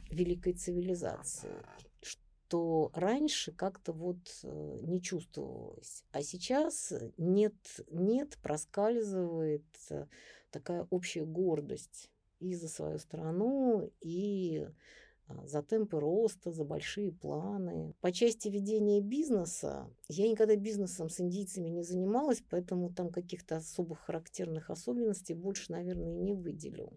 [0.10, 1.54] великой цивилизацией,
[2.02, 6.04] что раньше как-то вот э, не чувствовалось.
[6.12, 7.54] А сейчас нет,
[7.92, 10.08] нет, проскальзывает э,
[10.50, 12.10] такая общая гордость
[12.44, 14.68] и за свою страну, и
[15.28, 17.94] а, за темпы роста, за большие планы.
[18.02, 24.00] По части ведения бизнеса, я никогда бизнесом с индийцами не занималась, поэтому там каких-то особых
[24.00, 26.92] характерных особенностей больше, наверное, не выделю.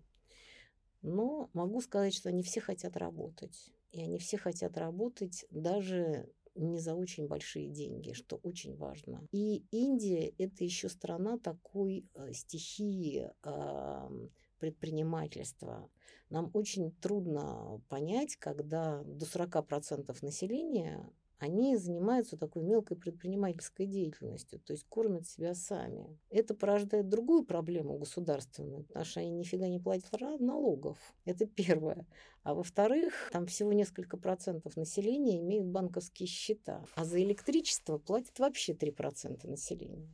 [1.02, 3.72] Но могу сказать, что они все хотят работать.
[3.92, 9.26] И они все хотят работать даже не за очень большие деньги, что очень важно.
[9.30, 13.30] И Индия– это еще страна такой э, стихии
[14.58, 15.88] предпринимательства.
[16.30, 24.72] Нам очень трудно понять, когда до 40% населения они занимаются такой мелкой предпринимательской деятельностью, то
[24.72, 26.18] есть кормят себя сами.
[26.30, 30.98] Это порождает другую проблему государственную, потому что они нифига не платят налогов.
[31.24, 32.06] Это первое.
[32.42, 38.72] А во-вторых, там всего несколько процентов населения имеют банковские счета, а за электричество платят вообще
[38.72, 40.08] 3% населения.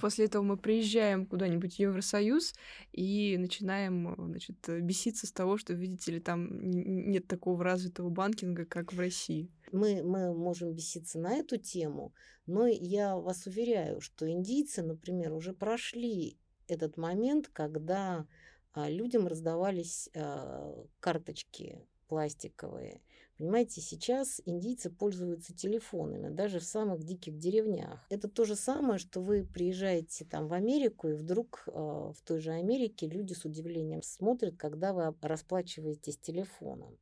[0.00, 2.54] После этого мы приезжаем куда-нибудь в Евросоюз
[2.92, 8.92] и начинаем, значит, беситься с того, что, видите ли, там нет такого развитого банкинга, как
[8.92, 9.50] в России.
[9.72, 12.12] Мы, мы можем беситься на эту тему,
[12.46, 18.26] но я вас уверяю, что индийцы, например, уже прошли этот момент, когда
[18.72, 23.00] а, людям раздавались а, карточки пластиковые,
[23.40, 28.04] Понимаете, сейчас индийцы пользуются телефонами, даже в самых диких деревнях.
[28.10, 32.40] Это то же самое, что вы приезжаете там в Америку, и вдруг э, в той
[32.40, 36.98] же Америке люди с удивлением смотрят, когда вы расплачиваетесь телефоном.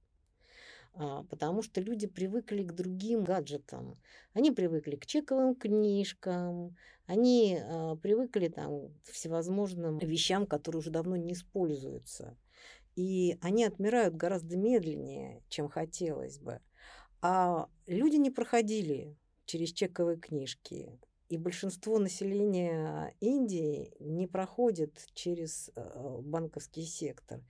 [0.94, 3.98] А, потому что люди привыкли к другим гаджетам.
[4.32, 6.76] Они привыкли к чековым книжкам,
[7.06, 12.36] они э, привыкли там, к всевозможным вещам, которые уже давно не используются
[12.98, 16.60] и они отмирают гораздо медленнее, чем хотелось бы.
[17.22, 20.98] А люди не проходили через чековые книжки.
[21.28, 27.40] И большинство населения Индии не проходит через э, банковский сектор.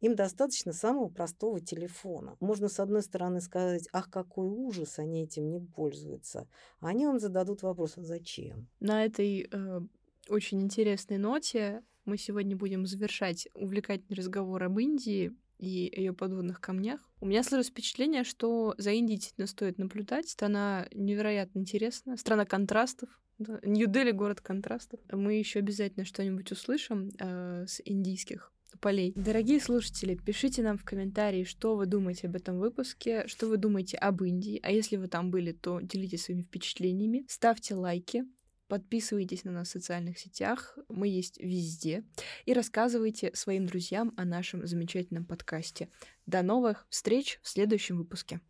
[0.00, 2.36] Им достаточно самого простого телефона.
[2.40, 6.48] Можно, с одной стороны, сказать, ах, какой ужас, они этим не пользуются.
[6.80, 8.66] А они вам зададут вопрос, а зачем?
[8.80, 9.80] На этой э,
[10.28, 17.00] очень интересной ноте мы сегодня будем завершать увлекательный разговор об Индии и ее подводных камнях.
[17.20, 20.28] У меня сложилось впечатление, что за Индией действительно стоит наблюдать.
[20.28, 23.08] Страна невероятно интересная, страна контрастов.
[23.38, 23.60] Да.
[23.62, 25.00] Нью-Дели— город контрастов.
[25.10, 29.12] Мы еще обязательно что-нибудь услышим э, с индийских полей.
[29.16, 33.96] Дорогие слушатели, пишите нам в комментарии, что вы думаете об этом выпуске, что вы думаете
[33.96, 38.24] об Индии, а если вы там были, то делитесь своими впечатлениями, ставьте лайки,
[38.68, 42.04] Подписывайтесь на нас в социальных сетях, мы есть везде.
[42.44, 45.88] И рассказывайте своим друзьям о нашем замечательном подкасте.
[46.26, 48.40] До новых встреч в следующем выпуске.